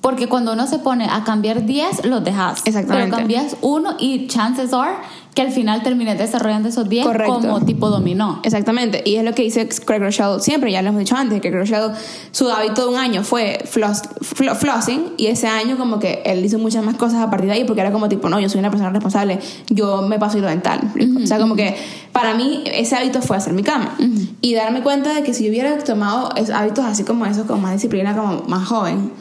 [0.00, 2.62] porque cuando uno se pone a cambiar 10, los dejas.
[2.64, 3.10] Exactamente.
[3.10, 4.96] Pero cambias uno y chances are
[5.34, 8.40] que al final termines desarrollando esos 10 como tipo dominó.
[8.42, 9.02] Exactamente.
[9.04, 11.60] Y es lo que dice Craig Rochelle siempre, ya lo hemos dicho antes, que Craig
[11.60, 11.92] Rochelle,
[12.32, 16.58] su hábito de un año fue floss, flossing y ese año como que él hizo
[16.58, 18.70] muchas más cosas a partir de ahí porque era como tipo, no, yo soy una
[18.70, 20.80] persona responsable, yo me paso hilo dental.
[21.22, 21.76] O sea, como que
[22.10, 23.96] para mí ese hábito fue hacer mi cama
[24.40, 27.74] y darme cuenta de que si yo hubiera tomado hábitos así como esos, con más
[27.74, 29.12] disciplina, como más joven,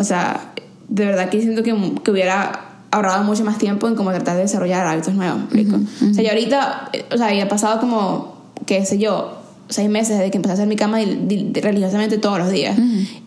[0.00, 0.52] o sea,
[0.88, 4.42] de verdad que siento que, que hubiera ahorrado mucho más tiempo en como tratar de
[4.42, 5.42] desarrollar hábitos nuevos.
[5.52, 8.34] O sea, yo ahorita, o sea, ya ha pasado como,
[8.66, 9.36] qué sé yo,
[9.68, 12.76] seis meses desde que empecé a hacer mi cama religiosamente todos los días.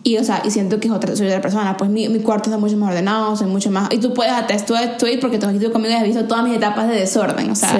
[0.02, 1.76] Y, o sea, y siento que es otra, soy otra persona.
[1.76, 3.88] Pues mi, mi cuarto está mucho más ordenado, soy mucho más...
[3.92, 6.56] Y tú puedes atestar esto porque tú has ido conmigo y has visto todas mis
[6.56, 7.50] etapas de desorden.
[7.50, 7.78] O sea,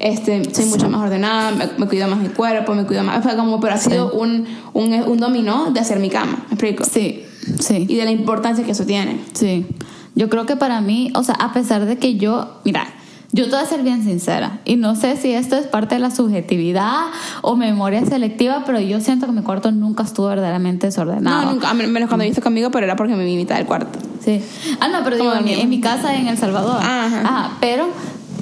[0.00, 3.22] este, soy mucho más ordenada, me, cuido más mi cuerpo, me cuido más...
[3.22, 6.44] Sea, como, pero ha sido un, un, un dominó de hacer mi cama.
[6.48, 6.84] ¿Me explico?
[6.84, 7.24] Sí,
[7.60, 7.86] sí.
[7.88, 9.20] Y de la importancia que eso tiene.
[9.32, 9.66] Sí.
[10.14, 12.60] Yo creo que para mí, o sea, a pesar de que yo...
[12.64, 12.86] Mira
[13.34, 16.00] yo te voy a ser bien sincera y no sé si esto es parte de
[16.00, 17.06] la subjetividad
[17.42, 21.46] o memoria selectiva, pero yo siento que mi cuarto nunca estuvo verdaderamente desordenado.
[21.46, 23.98] No, nunca, menos cuando viste conmigo, pero era porque me vi mitad del cuarto.
[24.20, 24.40] Sí.
[24.78, 26.76] Ah, no, pero digo, en mi, casa en El Salvador.
[26.80, 27.22] Ajá.
[27.22, 27.50] Ajá.
[27.60, 27.88] Pero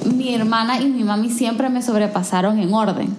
[0.05, 3.15] mi hermana y mi mami siempre me sobrepasaron en orden.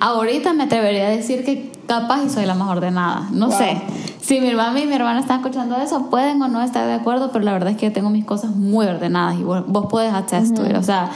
[0.00, 3.28] Ahorita me atrevería a decir que capaz y soy la más ordenada.
[3.32, 3.80] No sé.
[4.20, 7.30] Si mi hermana y mi hermana están escuchando eso, pueden o no estar de acuerdo,
[7.30, 10.42] pero la verdad es que yo tengo mis cosas muy ordenadas y vos, puedes hacer
[10.42, 10.62] esto.
[10.78, 11.10] O sea,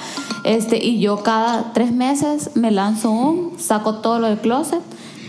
[0.44, 4.81] este, y yo cada tres meses me lanzo un, saco todo lo del closet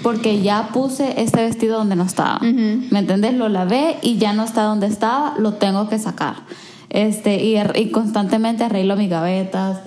[0.03, 2.39] porque ya puse este vestido donde no estaba.
[2.39, 3.33] ¿Me entendés?
[3.33, 6.35] Lo lavé y ya no está donde estaba, lo tengo que sacar.
[6.89, 9.80] Este, y, y constantemente arreglo mis gavetas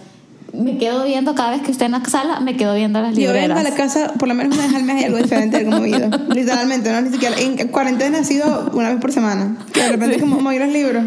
[0.53, 3.49] me quedo viendo cada vez que estoy en la sala, me quedo viendo las libreras.
[3.49, 5.59] Yo vengo a la casa, por lo menos una vez al mes hay algo diferente
[5.59, 5.99] de como vivo.
[6.35, 7.37] Literalmente, no ni siquiera.
[7.39, 9.57] En cuarentena ha sido una vez por semana.
[9.75, 11.05] de repente, como, mover los libros.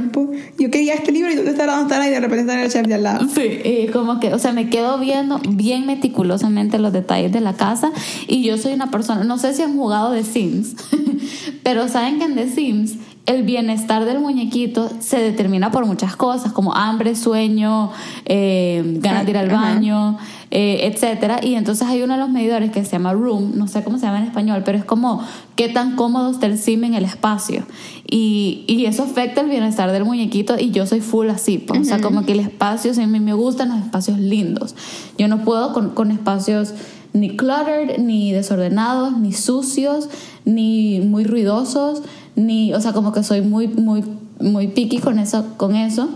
[0.57, 2.71] Yo quería este libro y dónde está, dónde está, y de repente está en el
[2.71, 3.27] chef de al lado.
[3.33, 7.53] Sí, y como que, o sea, me quedo viendo bien meticulosamente los detalles de la
[7.53, 7.91] casa.
[8.27, 10.75] Y yo soy una persona, no sé si han jugado The Sims,
[11.63, 12.93] pero saben que en The Sims
[13.25, 17.91] el bienestar del muñequito se determina por muchas cosas, como hambre, sueño,
[18.25, 20.17] eh, ganas de ir al baño,
[20.51, 21.39] eh, etcétera.
[21.41, 24.05] Y entonces hay uno de los medidores que se llama room, no sé cómo se
[24.05, 25.23] llama en español, pero es como
[25.55, 27.65] qué tan cómodo está el sim en el espacio.
[28.07, 31.57] Y, y eso afecta el bienestar del muñequito y yo soy full así.
[31.57, 34.75] Pues, O sea, como que el espacio, a mí me gustan los espacios lindos.
[35.17, 36.75] Yo no puedo con, con espacios
[37.15, 40.09] ni cluttered, ni desordenados, ni sucios,
[40.45, 42.01] ni muy ruidosos
[42.35, 44.03] ni, o sea, como que soy muy, muy,
[44.39, 46.09] muy picky con eso, con eso.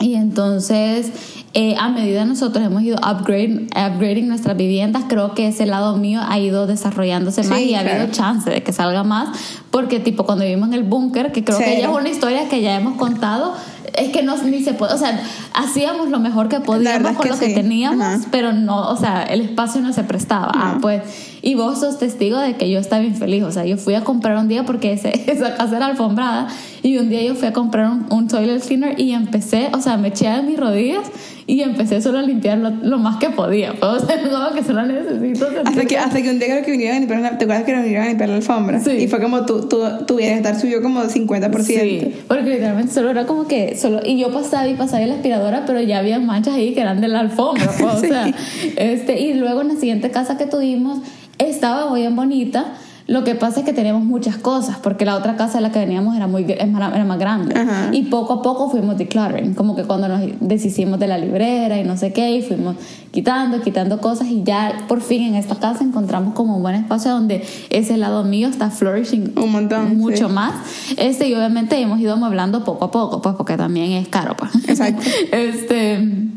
[0.00, 1.10] Y entonces,
[1.52, 6.20] eh, a medida nosotros hemos ido upgrade, upgrading nuestras viviendas, creo que ese lado mío
[6.26, 9.36] ha ido desarrollándose más y ha habido chance de que salga más,
[9.70, 12.62] porque tipo cuando vivimos en el búnker, que creo que ya es una historia que
[12.62, 13.54] ya hemos contado,
[13.94, 15.20] es que no ni se puede, o sea,
[15.52, 19.80] hacíamos lo mejor que podíamos con lo que teníamos, pero no, o sea, el espacio
[19.82, 20.52] no se prestaba.
[20.54, 21.02] Ah, pues,
[21.42, 24.36] y vos sos testigo de que yo estaba infeliz, o sea, yo fui a comprar
[24.36, 26.48] un día porque ese, esa casa era alfombrada
[26.82, 29.96] y un día yo fui a comprar un, un toilet cleaner y empecé, o sea,
[29.96, 31.10] me eché a mis rodillas
[31.50, 33.72] y empecé solo a limpiar lo, más que podía.
[33.72, 35.48] Pues, o sea, como que solo necesito.
[35.64, 38.04] Hasta que, hasta que un día creo que vinieron a limpiar, ¿te acuerdas que vinieron
[38.04, 38.78] a limpiar la alfombra?
[38.78, 38.92] Sí.
[38.92, 41.62] Y fue como tu, tu, tu bienestar subió como 50%.
[41.62, 45.64] Sí, porque literalmente solo era como que, solo, y yo pasaba y pasaba la aspiradora,
[45.66, 47.68] pero ya había manchas ahí que eran de la alfombra.
[47.76, 48.32] Pues, o sea,
[48.76, 51.00] este, y luego en la siguiente casa que tuvimos,
[51.40, 52.74] estaba bien bonita
[53.10, 55.80] lo que pasa es que teníamos muchas cosas, porque la otra casa de la que
[55.80, 57.56] veníamos era, muy, era más grande.
[57.90, 61.82] Y poco a poco fuimos decluttering, como que cuando nos deshicimos de la librera y
[61.82, 62.76] no sé qué, y fuimos
[63.10, 67.10] quitando, quitando cosas, y ya por fin en esta casa encontramos como un buen espacio
[67.10, 70.54] donde ese lado mío está flourishing un montón, mucho más.
[70.96, 74.36] Este, y obviamente hemos ido amueblando poco a poco, pues porque también es caro.
[74.36, 74.54] Pues.
[74.68, 75.02] Exacto.
[75.32, 76.28] este,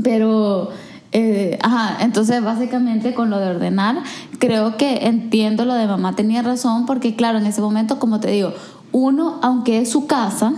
[0.00, 0.70] pero
[1.18, 4.02] eh, ajá, entonces básicamente con lo de ordenar,
[4.38, 8.30] creo que entiendo lo de mamá tenía razón, porque claro, en ese momento, como te
[8.30, 8.52] digo,
[8.92, 10.52] uno, aunque es su casa,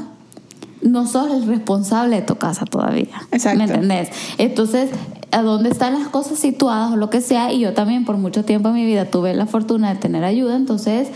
[0.82, 3.22] no sos el responsable de tu casa todavía.
[3.30, 3.56] Exacto.
[3.56, 4.08] ¿Me entendés?
[4.38, 4.90] Entonces,
[5.30, 7.52] ¿a dónde están las cosas situadas o lo que sea?
[7.52, 10.56] Y yo también por mucho tiempo en mi vida tuve la fortuna de tener ayuda,
[10.56, 11.10] entonces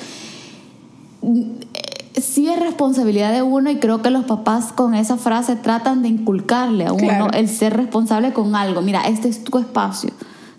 [2.20, 6.08] sí es responsabilidad de uno y creo que los papás con esa frase tratan de
[6.08, 8.82] inculcarle a uno el ser responsable con algo.
[8.82, 10.10] Mira, este es tu espacio.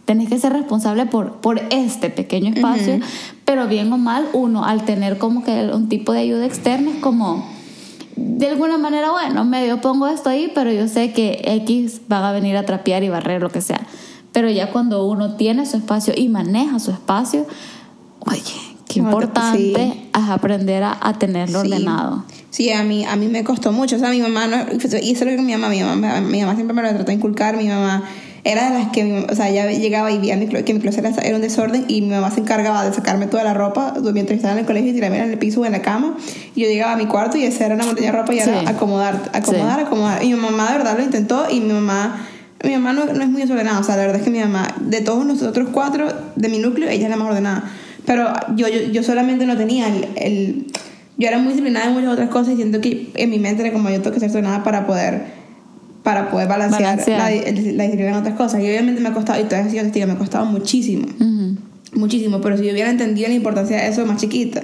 [0.05, 2.99] Tenés que ser responsable por, por este pequeño espacio,
[3.45, 6.97] pero bien o mal, uno al tener como que un tipo de ayuda externa es
[6.97, 7.45] como,
[8.17, 12.33] de alguna manera, bueno, medio pongo esto ahí, pero yo sé que X va a
[12.33, 13.87] venir a trapear y barrer, lo que sea.
[14.33, 17.45] Pero ya cuando uno tiene su espacio y maneja su espacio,
[18.19, 22.23] oye, Qué importante es aprender a, tenerlo ordenado.
[22.49, 23.95] Sí, a mí, a mí me costó mucho.
[23.95, 26.41] O sea, mi mamá, no, y eso es lo que mi mamá, mi mamá, mi
[26.41, 27.57] mamá siempre me lo trató de inculcar.
[27.57, 28.03] Mi mamá
[28.43, 31.41] era de las que, o sea, ya llegaba y veía que mi closet era un
[31.41, 34.65] desorden y mi mamá se encargaba de sacarme toda la ropa mientras estaba en el
[34.65, 36.15] colegio y tirarme en el piso o en la cama.
[36.53, 38.69] Y yo llegaba a mi cuarto y esa era una montaña de ropa y era
[38.69, 40.23] acomodar, acomodar, acomodar.
[40.23, 42.27] Y mi mamá de verdad lo intentó y mi mamá
[42.63, 44.69] mi mamá no, no, es muy desordenada, o sea, la verdad es que mi mamá,
[44.79, 46.07] de todos nosotros cuatro,
[46.37, 47.69] de mi núcleo, ella es la más ordenada.
[48.05, 50.65] Pero yo, yo, yo solamente no tenía el, el,
[51.17, 53.71] Yo era muy disciplinada en muchas otras cosas y siento que en mi mente era
[53.73, 55.43] como yo tengo que ser disciplinada para poder
[56.03, 58.59] para poder balancear, La, la, disciplina en otras cosas.
[58.61, 61.07] Y obviamente me ha costado, y todavía sigo testigo, me ha costado muchísimo.
[61.07, 61.57] Muchísimo
[61.95, 64.61] muchísimo, pero si yo hubiera entendido la importancia de eso más chiquita,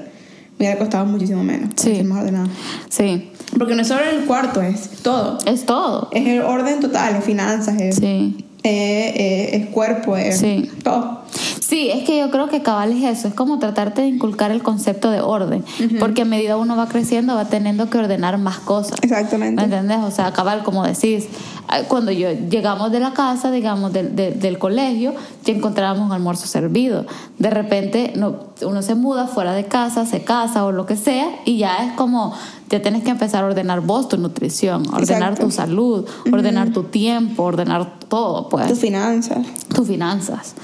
[0.57, 1.69] me hubiera costado muchísimo menos.
[1.77, 2.03] Sí.
[2.03, 2.49] más ordenado.
[2.89, 5.37] Sí, Porque no es solo el cuarto, es todo.
[5.45, 6.09] es todo.
[6.11, 8.45] Es el orden total, es finanzas, es, Sí.
[8.63, 10.69] eh, eh, es cuerpo, es Sí.
[10.83, 11.23] todo.
[11.69, 14.63] Sí, es que yo creo que cabal es eso, es como tratarte de inculcar el
[14.63, 15.63] concepto de orden,
[15.99, 18.97] porque a medida uno va creciendo va teniendo que ordenar más cosas.
[19.03, 19.55] Exactamente.
[19.55, 19.99] ¿Me entendés?
[20.03, 21.27] O sea, cabal, como decís,
[21.67, 25.13] ah, cuando yo llegamos de la casa, digamos, del, del- del colegio,
[25.45, 27.05] ya encontrábamos un almuerzo servido.
[27.37, 31.27] De repente no, uno se muda fuera de casa, se casa o lo que sea,
[31.45, 32.33] y ya es como,
[32.69, 35.45] ya tienes que empezar a ordenar vos tu nutrición, ordenar Exacto.
[35.45, 39.45] tu salud, ordenar tu tiempo, ordenar todo, pues Tus finanzas.
[39.71, 40.55] tus finanzas.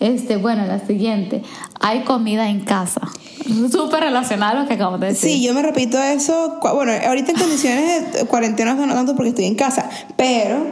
[0.00, 1.42] Este, bueno, la siguiente.
[1.78, 3.02] Hay comida en casa.
[3.70, 5.30] Súper relacionado a lo que acabamos de decir.
[5.30, 6.58] Sí, yo me repito eso.
[6.74, 10.66] Bueno, ahorita en condiciones de cuarentena no tanto porque estoy en casa, pero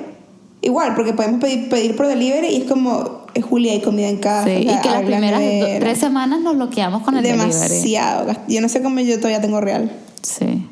[0.62, 4.18] igual, porque podemos pedir, pedir por delivery y es como, eh, Julia, hay comida en
[4.18, 4.46] casa.
[4.46, 5.40] Sí, o sea, y que las primeras
[5.80, 7.52] tres semanas nos bloqueamos con el delivery.
[7.52, 8.34] Demasiado.
[8.48, 10.67] Yo no sé cómo yo todavía tengo real Sí.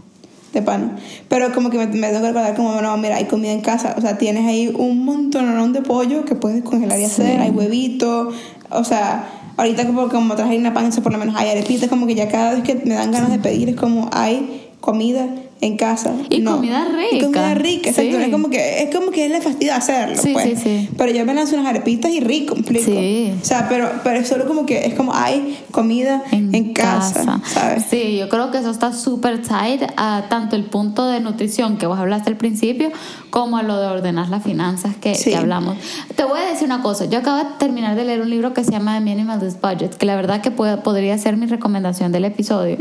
[0.52, 0.96] De pan.
[1.28, 3.94] Pero como que me, me tengo que recordar como, no, mira, hay comida en casa.
[3.96, 7.40] O sea, tienes ahí un montón de pollo que puedes congelar y hacer.
[7.40, 8.30] Hay huevito.
[8.70, 11.88] O sea, ahorita como, como traje harina pan, eso por lo menos hay arepitas.
[11.88, 15.28] Como que ya cada vez que me dan ganas de pedir es como hay comida
[15.60, 16.12] en casa.
[16.30, 16.56] Y No.
[16.56, 17.62] comida Y comida rica.
[17.62, 18.18] rica, exacto.
[18.18, 20.60] Es como que es como que es la fastidia hacerlo, Sí, pues.
[20.60, 20.88] sí.
[20.98, 22.84] Pero yo me lanzo unas arepitas y rico, ¿me explico?
[22.90, 23.32] Sí.
[23.40, 27.84] O sea, pero, pero es solo como que es como hay comida en, casa, ¿sabes?
[27.88, 31.86] Sí, yo creo que eso está súper tight a tanto el punto de nutrición que
[31.86, 32.90] vos hablaste al principio,
[33.30, 35.76] como a lo de ordenar las finanzas que, que hablamos.
[36.16, 38.62] Te voy a decir una cosa, yo acabo de terminar de leer un libro que
[38.64, 42.24] se llama The Minimalist Budget, que la verdad que puede- podría ser mi recomendación del
[42.26, 42.76] episodio,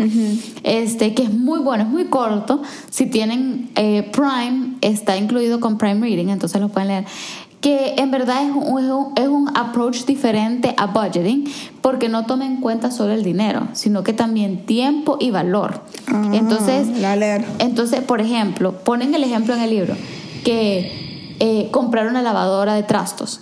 [0.63, 5.77] este, que es muy bueno, es muy corto, si tienen eh, Prime, está incluido con
[5.77, 7.05] Prime Reading, entonces lo pueden leer
[7.61, 11.45] que en verdad es un, es un- approach diferente a budgeting
[11.81, 15.81] porque no toma en cuenta solo el dinero, sino que también tiempo y valor.
[16.07, 16.87] Ah, entonces,
[17.57, 19.95] entonces, por ejemplo, ponen el ejemplo en el libro
[20.43, 23.41] que eh, comprar una lavadora de trastos.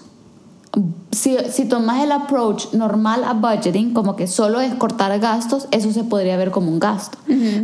[1.11, 5.91] Si, si tomas el approach normal a budgeting, como que solo es cortar gastos, eso
[5.91, 7.17] se podría ver como un gasto.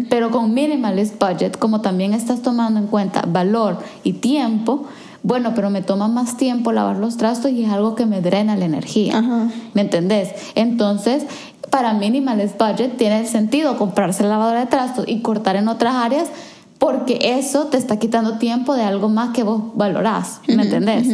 [0.10, 4.86] Pero con minimalist budget, como también estás tomando en cuenta valor y tiempo,
[5.24, 8.55] bueno, pero me toma más tiempo lavar los trastos y es algo que me drena
[8.55, 9.18] la energía.
[9.18, 9.49] Ajá.
[9.74, 10.30] ¿Me entendés?
[10.55, 11.26] Entonces,
[11.70, 16.30] para minimalist budget tiene sentido comprarse la lavadora de trastos y cortar en otras áreas
[16.78, 20.39] porque eso te está quitando tiempo de algo más que vos valorás.
[20.47, 21.07] ¿Me entendés?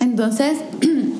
[0.00, 0.58] Entonces,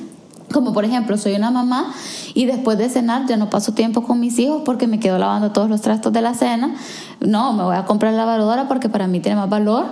[0.51, 1.93] como por ejemplo, soy una mamá
[2.33, 5.51] y después de cenar ya no paso tiempo con mis hijos porque me quedo lavando
[5.51, 6.75] todos los trastos de la cena.
[7.19, 9.85] No, me voy a comprar la lavadora porque para mí tiene más valor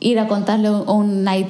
[0.00, 1.48] ir a contarle un, un night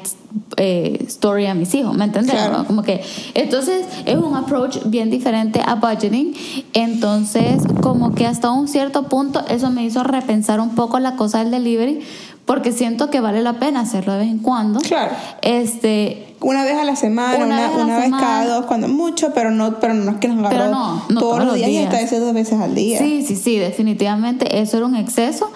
[0.57, 2.35] eh, story a mis hijos, ¿me entiendes?
[2.35, 2.65] Claro.
[2.67, 3.03] Como que,
[3.35, 6.35] entonces es un approach bien diferente a budgeting.
[6.73, 11.39] Entonces, como que hasta un cierto punto, eso me hizo repensar un poco la cosa
[11.39, 12.01] del delivery,
[12.45, 14.81] porque siento que vale la pena hacerlo de vez en cuando.
[14.81, 15.13] Claro.
[15.43, 18.23] Este, Una vez a la semana, Una una, vez a la una vez semana.
[18.27, 21.21] cada dos, cuando mucho, pero no, pero no es que nos agarró Pero no, no
[21.21, 22.03] todos, los días, y hasta días.
[22.11, 22.99] veces dos veces al día.
[22.99, 25.51] Sí, sí, sí, definitivamente eso era un exceso,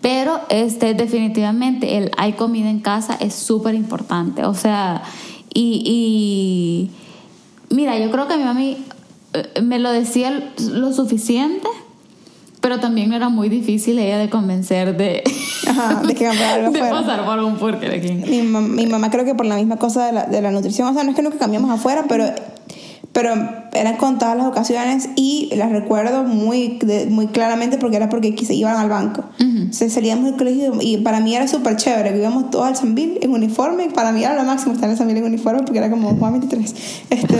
[0.00, 4.44] pero este, definitivamente el hay comida en casa es súper importante.
[4.44, 5.02] O sea,
[5.54, 6.90] y,
[7.70, 8.78] y mira, yo creo que mi mami
[9.34, 11.68] eh, me lo decía lo suficiente,
[12.62, 15.22] pero también era muy difícil ella de convencer de,
[15.68, 18.22] Ajá, de que algo de pasar por un Burger King.
[18.26, 20.94] Mi, mi mamá creo que por la misma cosa de la, de la nutrición, o
[20.94, 22.24] sea, no es que nunca cambiamos afuera, pero,
[23.12, 23.34] pero
[23.72, 28.54] eran contadas las ocasiones y las recuerdo muy, de- muy claramente porque era porque se
[28.54, 29.24] iban al banco.
[29.70, 33.18] Se salíamos del colegio y para mí era súper chévere, que íbamos todos al Sanville
[33.22, 35.90] en uniforme, para mí era lo máximo estar en el Sanville en uniforme porque era
[35.90, 36.74] como Juan 23.
[37.10, 37.36] Este,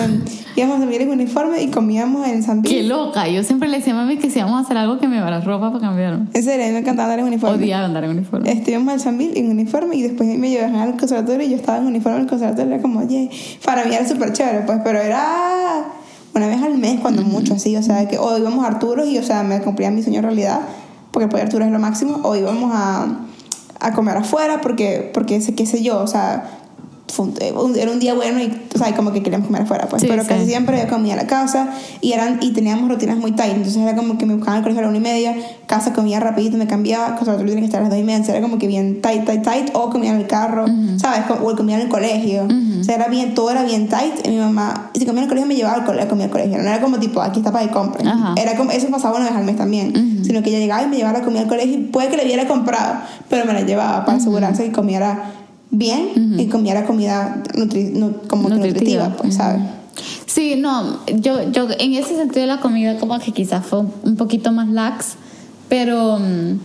[0.57, 2.83] íbamos al Sanville en uniforme y comíamos en el Qué Sanville.
[2.89, 5.17] loca, yo siempre le decía a mami que si vamos a hacer algo que me
[5.17, 6.27] llevara ropa para cambiarme.
[6.33, 7.57] En serio, a mí me encantaba andar en uniforme.
[7.57, 8.51] Odiaba andar en uniforme.
[8.53, 11.87] Estuvimos al Sanville en uniforme y después me llevaban al conservatorio y yo estaba en
[11.87, 12.73] uniforme en el conservatorio.
[12.75, 13.31] Era como, oye,
[13.65, 15.85] para mí era súper chévere, pues, pero era
[16.35, 19.19] una vez al mes, cuando mucho así, o sea, que o íbamos a Arturos y,
[19.19, 20.61] o sea, me cumplía mi sueño realidad,
[21.11, 23.07] porque el pollo Arturo es lo máximo, o íbamos a,
[23.81, 26.62] a comer afuera, porque, porque sé, qué sé yo, o sea,
[27.77, 30.23] era un día bueno y, o sea, como que queríamos comer afuera, pues, Sí, pero
[30.23, 30.29] sí.
[30.29, 31.69] casi siempre yo comía en la casa
[32.01, 34.81] y, eran, y teníamos rutinas muy tight, entonces era como que me buscaban al colegio
[34.81, 35.35] a la una y media,
[35.67, 38.35] casa comía rapidito, me cambiaba, conservatorio tenía que estar a las dos y media, entonces
[38.37, 40.65] era como que bien tight, tight, tight, o comía en el carro,
[40.97, 41.21] ¿sabes?
[41.27, 42.47] Co- O comía en el colegio,
[42.81, 45.29] o sea, era bien, todo era bien tight, y mi mamá, si comía en el
[45.29, 47.67] colegio me llevaba al colegio, comía al colegio, no era como tipo, aquí está para
[47.67, 48.35] que compren, Ajá.
[48.37, 50.97] era como, eso pasaba una vez al mes también, sino que ella llegaba y me
[50.97, 52.95] llevaba la comida al colegio, puede que le hubiera comprado,
[53.29, 55.31] pero me la llevaba para asegurarse que comiera
[55.73, 58.69] bien y comiera comida nutri- nu- como Nutritiva.
[59.09, 59.63] nutritiva, pues, ¿sabes?
[60.27, 64.53] Sí, no, yo, yo en ese sentido la comida como que quizás fue un poquito
[64.53, 65.15] más lax,
[65.69, 66.59] pero, mm,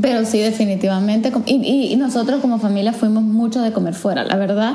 [0.00, 1.32] pero sí, definitivamente.
[1.46, 4.74] Y, y, nosotros como familia fuimos mucho de comer fuera, la verdad.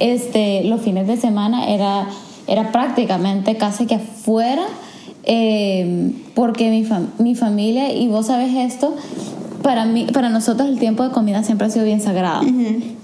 [0.00, 2.08] Este, los fines de semana era,
[2.46, 4.64] era prácticamente casi que afuera,
[5.24, 6.86] eh, porque mi,
[7.22, 8.94] mi familia, y vos sabes esto,
[9.62, 12.42] para mí, para nosotros el tiempo de comida siempre ha sido bien sagrado.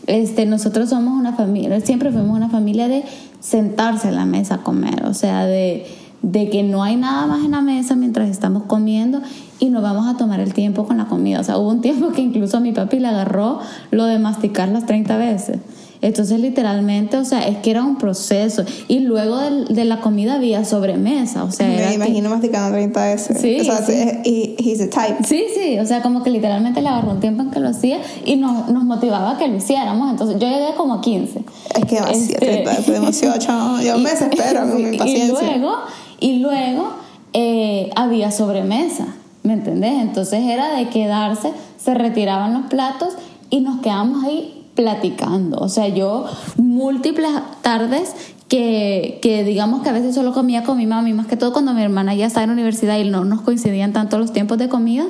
[0.06, 3.04] Este, nosotros somos una familia, siempre fuimos una familia de
[3.40, 5.86] sentarse en la mesa a comer, o sea, de,
[6.22, 9.20] de que no hay nada más en la mesa mientras estamos comiendo
[9.58, 11.40] y nos vamos a tomar el tiempo con la comida.
[11.40, 14.68] O sea, hubo un tiempo que incluso a mi papi le agarró lo de masticar
[14.68, 15.58] las 30 veces.
[16.00, 18.64] Entonces, literalmente, o sea, es que era un proceso.
[18.86, 21.66] Y luego de, la comida había sobremesa, o sea...
[21.66, 23.40] Me imagino masticando 30 veces.
[23.40, 24.56] Sí, o sea, sí.
[24.58, 25.24] he's a type.
[25.24, 27.98] Sí, sí, o sea, como que literalmente le agarró un tiempo en que lo hacía
[28.24, 30.10] y nos, nos motivaba a que lo hiciéramos.
[30.10, 31.44] Entonces, yo llegué como a 15.
[31.74, 32.92] Es que demasiado, este...
[32.92, 33.80] demasiado, chao.
[33.80, 35.56] Yo me desespero con mi paciencia.
[35.56, 35.76] Y luego,
[36.20, 36.92] y luego
[37.32, 39.06] eh, había sobremesa,
[39.42, 39.94] ¿me entendés?
[40.00, 43.14] Entonces era de quedarse, se retiraban los platos
[43.50, 45.58] y nos quedamos ahí platicando.
[45.58, 46.24] O sea, yo
[46.56, 48.14] múltiples tardes
[48.46, 51.74] que, que, digamos que a veces solo comía con mi mami, más que todo cuando
[51.74, 54.68] mi hermana ya estaba en la universidad y no nos coincidían tanto los tiempos de
[54.68, 55.04] comida,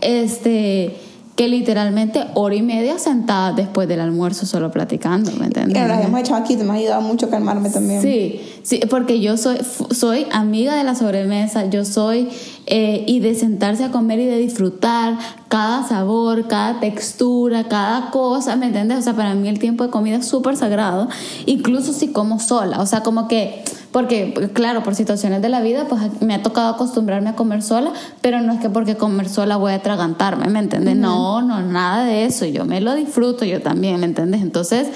[0.00, 0.96] este
[1.36, 5.88] que literalmente hora y media sentada después del almuerzo solo platicando, ¿me entiendes?
[5.88, 8.00] Las hemos hecho aquí, te me ha ayudado mucho a calmarme también.
[8.02, 9.58] Sí, sí, porque yo soy,
[9.90, 12.28] soy amiga de la sobremesa, yo soy,
[12.66, 15.18] eh, y de sentarse a comer y de disfrutar
[15.48, 18.98] cada sabor, cada textura, cada cosa, ¿me entiendes?
[18.98, 21.08] O sea, para mí el tiempo de comida es súper sagrado,
[21.46, 23.64] incluso si como sola, o sea, como que
[23.94, 27.92] porque claro, por situaciones de la vida, pues me ha tocado acostumbrarme a comer sola,
[28.22, 30.96] pero no es que porque comer sola voy a atragantarme, ¿me entiendes?
[30.96, 34.42] No, no, nada de eso, yo me lo disfruto yo también, ¿me entiendes?
[34.42, 34.88] Entonces,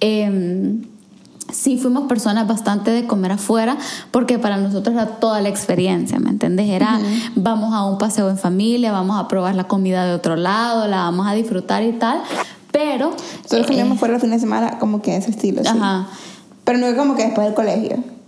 [0.00, 0.80] eh,
[1.52, 3.78] sí fuimos personas bastante de comer afuera
[4.10, 6.68] porque para nosotros era toda la experiencia, ¿me entiendes?
[6.70, 6.98] Era
[7.36, 11.02] vamos a un paseo en familia, vamos a probar la comida de otro lado, la
[11.04, 12.20] vamos a disfrutar y tal,
[12.72, 13.10] pero...
[13.44, 16.08] Nosotros comíamos eh, fuera el fin de semana como que ese estilo, Ajá.
[16.64, 18.19] Pero no es como que después del colegio.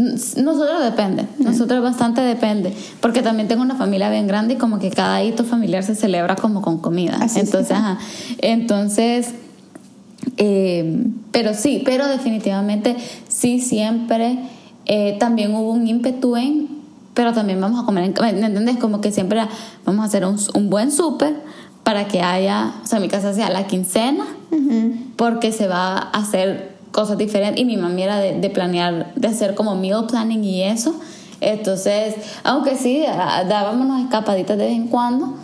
[0.00, 4.90] Nosotros depende, nosotros bastante depende, porque también tengo una familia bien grande y como que
[4.90, 7.18] cada hito familiar se celebra como con comida.
[7.36, 7.98] entonces, ajá.
[8.38, 9.34] entonces,
[10.38, 12.96] eh, pero sí, pero definitivamente
[13.28, 14.38] sí siempre
[14.86, 16.68] eh, también hubo un ímpetu en,
[17.12, 18.78] pero también vamos a comer, en, ¿me entiendes?
[18.78, 19.42] Como que siempre
[19.84, 21.34] vamos a hacer un, un buen súper
[21.84, 24.24] para que haya, o sea, mi casa sea la quincena,
[25.16, 29.54] porque se va a hacer cosas diferentes y mi mami era de, planear, de hacer
[29.54, 30.94] como meal planning y eso.
[31.40, 32.14] Entonces,
[32.44, 33.02] aunque sí,
[33.48, 35.34] dábamos unas escapaditas de vez en cuando,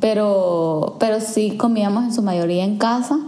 [0.00, 3.18] pero, pero sí comíamos en su mayoría en casa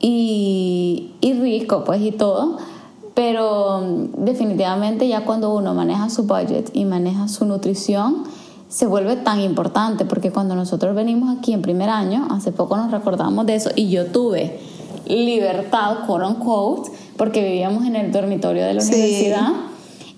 [0.00, 2.58] y, y rico, pues, y todo.
[3.14, 8.24] Pero mm, definitivamente ya cuando uno maneja su budget y maneja su nutrición,
[8.68, 12.90] se vuelve tan importante, porque cuando nosotros venimos aquí en primer año, hace poco nos
[12.90, 14.60] recordamos de eso, y yo tuve
[15.08, 19.52] libertad, quote unquote, porque vivíamos en el dormitorio de la universidad.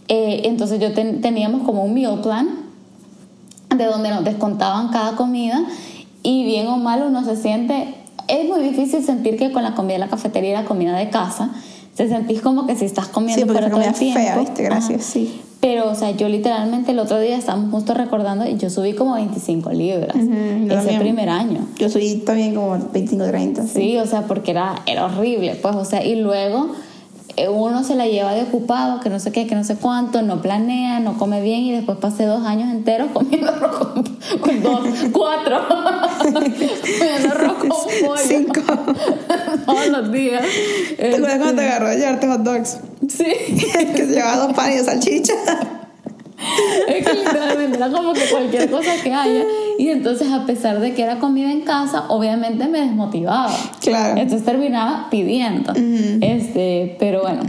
[0.09, 2.49] Eh, entonces yo teníamos como un meal plan
[3.77, 5.65] de donde nos descontaban cada comida
[6.23, 7.95] y bien o mal uno se siente,
[8.27, 11.11] es muy difícil sentir que con la comida de la cafetería y la comida de
[11.11, 11.51] casa,
[11.99, 14.21] se sentís como que si estás comiendo sí, fuera todo el tiempo.
[14.21, 14.63] Fea, ¿viste?
[14.63, 15.41] Gracias, sí.
[15.61, 19.15] Pero, o sea, yo literalmente el otro día estábamos justo recordando y yo subí como
[19.15, 21.67] 25 libras ese primer año.
[21.77, 23.63] Yo subí también como 25, 30.
[23.65, 23.69] Sí.
[23.75, 26.69] sí, o sea, porque era, era horrible, pues, o sea, y luego
[27.49, 30.43] uno se la lleva de ocupado, que no sé qué, que no sé cuánto, no
[30.43, 33.77] planea, no come bien y después pasé dos años enteros comiendo arroz
[34.41, 35.61] con, dos, cuatro,
[36.19, 38.17] comiendo arroz con pollo.
[38.17, 38.61] Cinco.
[39.67, 40.43] Todos los días.
[40.97, 42.79] ¿Te acuerdas cuando te este, agarró a llevarte hot dogs?
[43.09, 43.25] Sí.
[43.95, 45.35] que se llevaba dos panes de salchicha.
[46.89, 49.45] es que literalmente era como que cualquier cosa que haya.
[49.79, 53.55] Y entonces, a pesar de que era comida en casa, obviamente me desmotivaba.
[53.81, 54.21] Claro.
[54.21, 55.73] Entonces terminaba pidiendo.
[56.21, 57.43] este, pero bueno.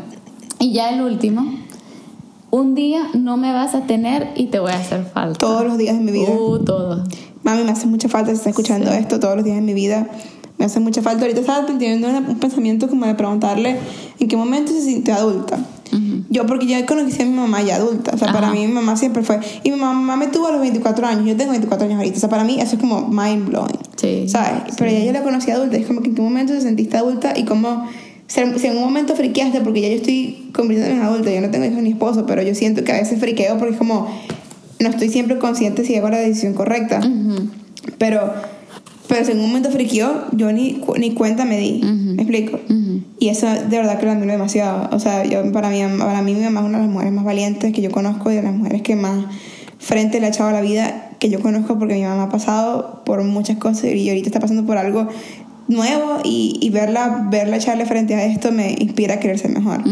[0.60, 1.52] Y ya el último.
[2.52, 5.40] Un día no me vas a tener y te voy a hacer falta.
[5.40, 6.30] Todos los días de mi vida.
[6.30, 7.02] Uh, todos.
[7.42, 10.08] Mami, me hace mucha falta si está escuchando esto todos los días de mi vida.
[10.60, 11.24] Me hace mucha falta.
[11.24, 13.78] Ahorita estaba teniendo un pensamiento como de preguntarle
[14.20, 15.58] en qué momento se sintió adulta.
[16.30, 18.12] Yo, porque yo conocí a mi mamá ya adulta.
[18.14, 19.40] O sea, para mí mi mamá siempre fue.
[19.64, 21.26] Y mi mamá me tuvo a los 24 años.
[21.26, 22.18] Yo tengo 24 años ahorita.
[22.18, 23.80] O sea, para mí eso es como mind blowing.
[23.96, 24.26] Sí.
[24.28, 24.76] ¿Sabes?
[24.78, 25.78] Pero ya yo la conocí adulta.
[25.78, 27.88] Es como que en qué momento te sentiste adulta y cómo.
[28.28, 31.66] Si en un momento friqueaste, porque ya yo estoy convirtiéndome en adulta, yo no tengo
[31.66, 34.08] hijos ni esposo, pero yo siento que a veces friqueo porque es como.
[34.80, 37.02] No estoy siempre consciente si hago la decisión correcta.
[37.98, 38.34] Pero.
[39.08, 41.82] Pero si en un momento friqueó, yo ni, ni cuenta me di.
[41.84, 42.60] ¿Me explico?
[43.20, 44.90] Y eso de verdad que lo admiro demasiado.
[44.96, 47.26] O sea, yo, para, mí, para mí mi mamá es una de las mujeres más
[47.26, 49.26] valientes que yo conozco y de las mujeres que más
[49.78, 53.04] frente le ha echado a la vida que yo conozco porque mi mamá ha pasado
[53.06, 55.08] por muchas cosas y ahorita está pasando por algo
[55.68, 59.84] nuevo y, y verla, verla echarle frente a esto me inspira a querer ser mejor.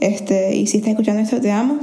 [0.00, 1.78] este, y si estás escuchando esto, te amo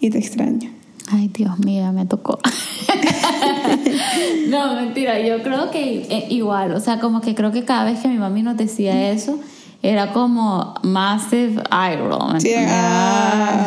[0.00, 0.70] y te extraño.
[1.10, 2.38] Ay, Dios mío, me tocó.
[4.48, 8.00] no, mentira, yo creo que eh, igual, o sea, como que creo que cada vez
[8.00, 9.38] que mi mami nos decía eso,
[9.84, 12.38] era como massive roll.
[12.68, 13.66] Ah.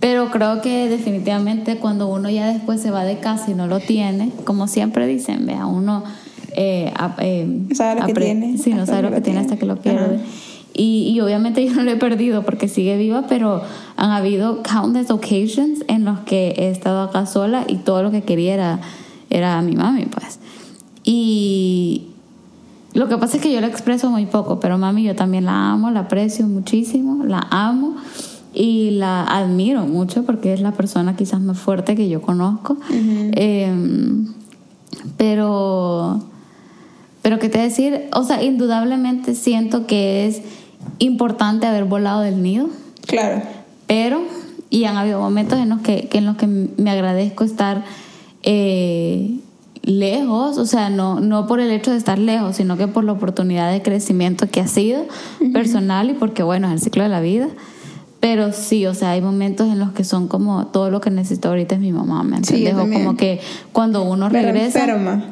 [0.00, 3.78] Pero creo que definitivamente cuando uno ya después se va de casa y no lo
[3.78, 6.02] tiene, como siempre dicen, vea, uno
[6.56, 8.56] eh, eh, sabe lo que tiene.
[8.56, 10.18] Sí, no sabe lo que tiene hasta que lo pierde.
[10.72, 13.62] Y, y, obviamente yo no lo he perdido porque sigue viva, pero
[13.96, 18.22] han habido countless occasions en los que he estado acá sola y todo lo que
[18.22, 18.80] quería era,
[19.28, 20.38] era a mi mami, pues.
[21.04, 22.06] Y,
[22.94, 25.72] lo que pasa es que yo la expreso muy poco, pero mami yo también la
[25.72, 27.96] amo, la aprecio muchísimo, la amo
[28.54, 32.76] y la admiro mucho porque es la persona quizás más fuerte que yo conozco.
[32.90, 34.26] Em,
[35.16, 36.24] pero,
[37.22, 40.42] pero qué te decir, o sea, indudablemente siento que es
[40.98, 42.68] importante haber volado del nido.
[43.06, 43.42] Claro.
[43.86, 44.22] Pero,
[44.70, 47.84] y han habido momentos en los que, en los que me agradezco estar
[48.42, 49.38] eh,
[49.82, 53.12] lejos, o sea, no, no por el hecho de estar lejos, sino que por la
[53.12, 55.06] oportunidad de crecimiento que ha sido
[55.52, 57.48] personal y porque, bueno, es el ciclo de la vida.
[58.20, 61.48] Pero sí, o sea, hay momentos en los que son como todo lo que necesito
[61.48, 62.74] ahorita es mi mamá, ¿me entiendes?
[62.74, 63.40] o como que
[63.72, 64.80] cuando uno Pero regresa.
[64.80, 65.24] Enferma.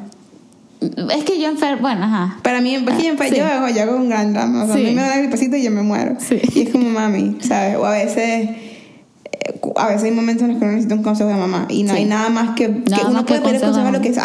[0.79, 2.37] Es que yo enfermo, bueno, ajá.
[2.43, 4.63] Para mí, es que yo, enfermo, yo, hago, yo hago un gran drama.
[4.63, 6.15] O sea, a mí me da gripecito y yo me muero.
[6.19, 6.39] Sí.
[6.53, 7.75] Y es como mami, ¿sabes?
[7.77, 8.49] O a veces
[9.75, 11.93] a veces hay momentos en los que uno necesita un consejo de mamá y no
[11.93, 14.17] hay nada más que, que uno puede pedir consejo a lo que es.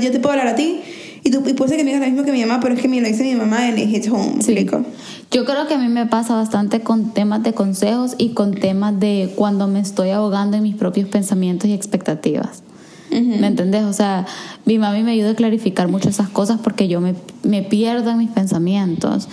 [0.00, 0.80] yo te puedo hablar a ti
[1.24, 2.80] y, tú, y puede ser que me digas lo mismo que mi mamá, pero es
[2.80, 4.36] que me lo dice mi mamá en hits home.
[4.36, 4.84] explico?
[5.30, 8.98] Yo creo que a mí me pasa bastante con temas de consejos y con temas
[8.98, 12.62] de cuando me estoy ahogando en mis propios pensamientos y expectativas.
[13.10, 13.84] ¿Me entendés?
[13.84, 14.26] O sea,
[14.66, 18.18] mi mami me ayuda a clarificar mucho esas cosas porque yo me, me pierdo en
[18.18, 19.28] mis pensamientos.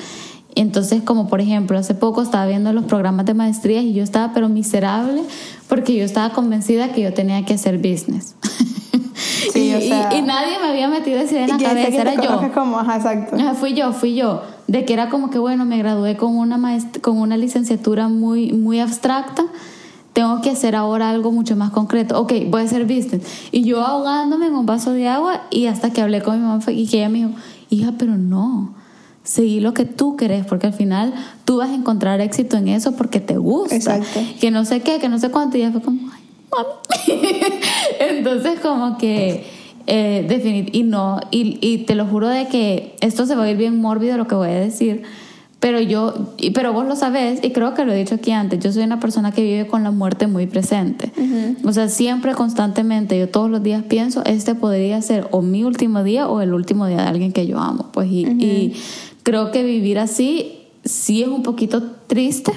[0.56, 4.34] Entonces, como por ejemplo, hace poco estaba viendo los programas de maestría y yo estaba
[4.34, 5.22] pero miserable
[5.68, 8.36] porque yo estaba convencida que yo tenía que hacer business.
[9.56, 9.72] y,
[10.22, 12.54] nadie me había metido esa idea en la cabeza, era yo.
[12.54, 13.38] Como, ajá, exacto.
[13.56, 14.44] fui yo, fui yo.
[14.68, 16.58] De que era como que, bueno, me gradué con una,
[17.02, 19.46] con una licenciatura muy, muy abstracta
[20.14, 22.18] tengo que hacer ahora algo mucho más concreto.
[22.18, 23.22] Ok, voy a hacer business.
[23.52, 26.64] Y yo ahogándome en un vaso de agua y hasta que hablé con mi mamá
[26.70, 27.32] y que ella me dijo,
[27.70, 28.74] hija, pero no
[29.26, 31.14] seguir lo que tú querés, porque al final
[31.44, 33.76] tú vas a encontrar éxito en eso porque te gusta.
[33.76, 34.22] Exacto.
[34.40, 36.22] Que no sé qué, que no sé cuánto, y ya fue como, ay,
[36.52, 37.26] mami.
[38.00, 39.46] Entonces, como que,
[39.88, 43.58] eh, y no, y, y te lo juro de que esto se va a ir
[43.58, 45.04] bien mórbido lo que voy a decir.
[45.60, 46.14] Pero yo,
[46.54, 49.00] pero vos lo sabés, y creo que lo he dicho aquí antes, yo soy una
[49.00, 51.12] persona que vive con la muerte muy presente.
[51.64, 56.04] O sea, siempre, constantemente, yo todos los días pienso, este podría ser o mi último
[56.04, 57.90] día o el último día de alguien que yo amo.
[57.94, 58.76] Pues, y, y
[59.26, 62.54] creo que vivir así sí es un poquito triste,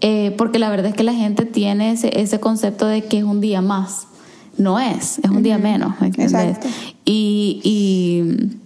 [0.00, 3.24] eh, porque la verdad es que la gente tiene ese, ese, concepto de que es
[3.24, 4.08] un día más.
[4.58, 6.66] No es, es un día menos, Exacto.
[7.04, 8.58] Y, y,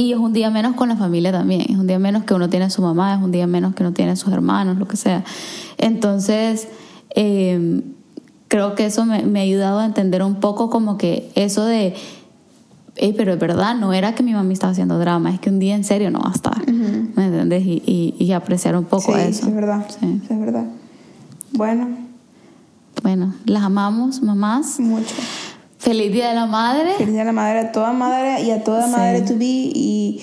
[0.00, 2.48] y, es un día menos con la familia también, es un día menos que uno
[2.48, 4.86] tiene a su mamá, es un día menos que uno tiene a sus hermanos, lo
[4.86, 5.24] que sea.
[5.78, 6.68] Entonces,
[7.16, 7.82] eh,
[8.48, 11.94] creo que eso me, me ha ayudado a entender un poco como que eso de
[13.16, 15.74] pero es verdad, no era que mi mami estaba haciendo drama, es que un día
[15.74, 16.70] en serio no va a estar.
[16.70, 17.62] ¿Me entiendes?
[17.64, 19.42] Y, y, apreciar un poco eso.
[19.44, 19.86] Sí, es verdad.
[19.88, 20.20] Sí.
[20.28, 20.64] es verdad.
[21.52, 21.88] Bueno.
[23.02, 24.78] Bueno, las amamos, mamás.
[24.80, 25.14] Mucho.
[25.78, 26.92] Feliz Día de la Madre.
[26.98, 30.20] Feliz Día de la Madre a toda madre y a toda madre to be y,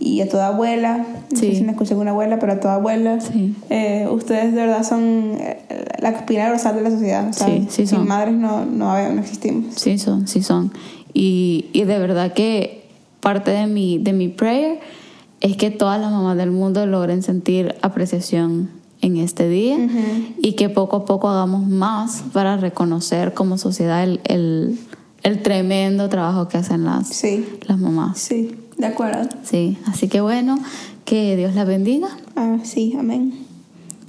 [0.00, 1.06] y a toda abuela.
[1.30, 3.18] No sé si me escuché una abuela, pero a toda abuela.
[3.70, 5.64] Eh, ustedes de verdad son eh,
[6.00, 7.32] la espina dorsal de la sociedad.
[7.32, 8.00] Sí, sí son.
[8.00, 9.76] Sin madres no, no, no existimos.
[9.76, 10.72] Sí son, sí son.
[11.18, 12.84] Y, y de verdad que
[13.20, 14.80] parte de mi, de mi prayer
[15.40, 18.68] es que todas las mamás del mundo logren sentir apreciación
[19.00, 19.78] en este día
[20.42, 24.78] y que poco a poco hagamos más para reconocer como sociedad el, el,
[25.22, 27.24] el tremendo trabajo que hacen las,
[27.66, 28.18] las mamás.
[28.18, 29.26] Sí, de acuerdo.
[29.42, 30.58] Sí, así que bueno,
[31.06, 32.08] que Dios la bendiga.
[32.36, 33.38] Ah, sí, amén.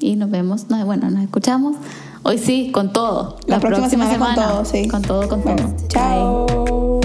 [0.02, 1.78] Y nos vemos, bueno, nos escuchamos
[2.24, 3.38] hoy sí, con todo.
[3.48, 4.88] La, próxima, semana, con todo, sí.
[4.90, 5.56] Con todo, con todo.
[5.88, 6.97] Chao.